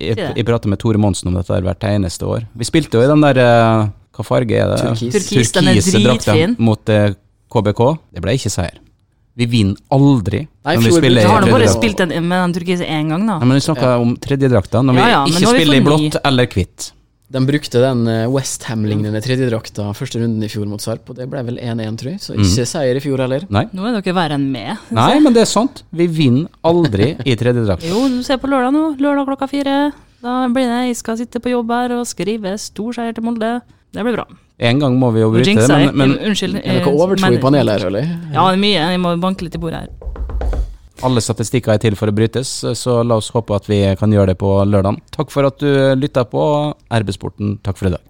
jeg, 0.00 0.16
jeg 0.40 0.44
prater 0.48 0.72
med 0.72 0.80
Tore 0.80 0.96
Monsen 0.96 1.28
om 1.28 1.34
dette 1.36 1.52
her 1.52 1.60
hvert 1.66 1.84
eneste 1.84 2.24
år. 2.24 2.48
Vi 2.56 2.64
spilte 2.64 2.96
jo 2.96 3.04
i 3.04 3.10
den 3.12 3.20
der 3.20 3.36
eh, 3.44 3.86
Hva 4.16 4.24
farge 4.24 4.56
er 4.56 4.72
det? 4.72 4.80
Turkis. 4.80 5.12
Turkis, 5.28 5.52
den 5.52 5.68
er 5.68 5.82
dritfin. 5.84 6.56
Mot 6.58 6.88
eh, 6.88 7.12
KBK, 7.52 7.82
det 8.16 8.22
ble 8.24 8.32
ikke 8.40 8.50
seier. 8.52 8.80
Vi 9.38 9.46
vinner 9.46 9.78
aldri 9.94 10.40
Nei, 10.42 10.74
når 10.74 10.82
vi 10.82 10.90
fjor 10.90 10.98
spiller 10.98 11.22
i 11.22 11.26
har 11.30 11.40
nå 11.40 11.46
bare 11.52 11.62
tredjedrakt. 11.62 11.78
spilt 11.78 11.98
den 12.02 12.28
med 12.28 12.38
den 12.42 12.54
turkise 12.58 12.84
én 12.90 13.08
gang, 13.12 13.26
da. 13.28 13.38
Nei, 13.38 13.46
men 13.46 13.60
vi 13.60 13.64
snakker 13.68 14.02
om 14.02 14.14
tredjedrakta, 14.18 14.82
når 14.82 14.96
vi 14.96 15.02
Ja, 15.04 15.08
ja, 15.14 15.20
men 15.24 15.34
ikke 15.34 15.42
nå 15.44 15.50
har 15.52 15.54
vi 15.54 15.60
spiller 15.62 15.78
i 15.78 15.82
fått 15.84 15.90
blått 15.92 16.16
eller 16.26 16.46
hvitt. 16.54 16.92
De 17.28 17.40
brukte 17.44 17.80
den 17.82 18.06
Westham-lignende 18.32 19.20
tredjedrakta 19.20 19.90
første 19.92 20.16
runden 20.22 20.42
i 20.42 20.48
fjor 20.48 20.64
mot 20.66 20.80
Sarp, 20.80 21.10
og 21.12 21.18
det 21.18 21.26
ble 21.28 21.42
vel 21.44 21.58
1-1, 21.60 21.98
tror 22.00 22.10
jeg. 22.14 22.22
Så 22.24 22.32
ikke 22.40 22.64
seier 22.70 22.96
i 22.96 23.02
fjor 23.04 23.20
heller. 23.20 23.44
Nei. 23.52 23.66
Nå 23.76 23.84
er 23.84 23.98
dere 24.00 24.14
verre 24.16 24.38
enn 24.40 24.46
meg. 24.50 24.80
Nei, 24.96 25.20
men 25.20 25.36
det 25.36 25.42
er 25.44 25.50
sant. 25.50 25.82
Vi 25.92 26.06
vinner 26.08 26.48
aldri 26.64 27.10
i 27.28 27.36
tredjedrakt. 27.36 27.84
Jo, 27.84 28.06
du 28.08 28.22
ser 28.24 28.40
på 28.40 28.48
lørdag 28.48 28.72
nå. 28.72 28.96
Lørdag 28.96 29.28
klokka 29.28 29.50
fire. 29.52 29.92
Da 30.24 30.48
blir 30.48 30.66
det 30.72 30.80
Jeg 30.88 30.96
skal 31.04 31.20
sitte 31.20 31.38
på 31.44 31.52
jobb 31.52 31.70
her 31.76 31.98
og 32.00 32.06
skrive 32.08 32.56
stor 32.58 32.96
seier 32.96 33.12
til 33.14 33.28
Molde. 33.28 33.58
Det 33.92 34.02
blir 34.08 34.16
bra. 34.16 34.24
En 34.58 34.80
gang 34.82 34.96
må 34.98 35.12
vi 35.14 35.20
jo 35.22 35.28
bryte 35.30 35.54
det, 35.54 35.68
men, 35.70 35.92
men 35.94 36.12
Unnskyld. 36.18 36.56
Er 36.58 36.64
dere 36.66 36.80
ikke 36.82 36.90
overtro 36.98 37.30
i 37.30 37.38
panelet 37.38 37.78
her, 37.78 37.84
eller? 37.92 38.08
Ja, 38.34 38.42
det 38.48 38.56
er 38.56 38.62
mye. 38.64 38.86
Jeg 38.90 39.00
må 39.04 39.12
banke 39.22 39.46
litt 39.46 39.54
i 39.54 39.60
bordet 39.62 39.84
her. 39.84 39.90
alle 41.06 41.22
statistikker 41.22 41.76
er 41.76 41.78
til 41.78 41.94
for 41.94 42.10
å 42.10 42.14
brytes, 42.14 42.50
så 42.74 42.96
la 43.06 43.20
oss 43.20 43.30
håpe 43.30 43.54
at 43.54 43.68
vi 43.70 43.78
kan 44.00 44.10
gjøre 44.10 44.32
det 44.32 44.38
på 44.40 44.50
lørdag. 44.66 44.98
Takk 45.14 45.30
for 45.30 45.46
at 45.46 45.62
du 45.62 45.70
lytta 45.94 46.24
på 46.26 46.42
RB-sporten. 46.90 47.60
Takk 47.62 47.78
for 47.78 47.86
i 47.86 47.94
dag. 47.94 48.02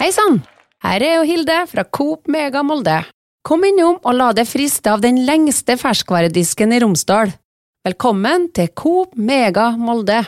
Hei 0.00 0.10
sann! 0.14 0.40
Her 0.82 1.02
er 1.02 1.14
jo 1.20 1.22
Hilde 1.26 1.60
fra 1.70 1.86
Coop 1.86 2.26
Mega 2.30 2.64
Molde. 2.66 3.00
Kom 3.46 3.62
innom 3.66 4.00
og 4.02 4.18
la 4.18 4.32
deg 4.34 4.50
friste 4.50 4.90
av 4.90 5.02
den 5.02 5.22
lengste 5.26 5.78
ferskvaredisken 5.78 6.74
i 6.74 6.82
Romsdal. 6.82 7.30
Velkommen 7.86 8.50
til 8.54 8.70
Coop 8.74 9.14
Mega 9.14 9.70
Molde. 9.78 10.24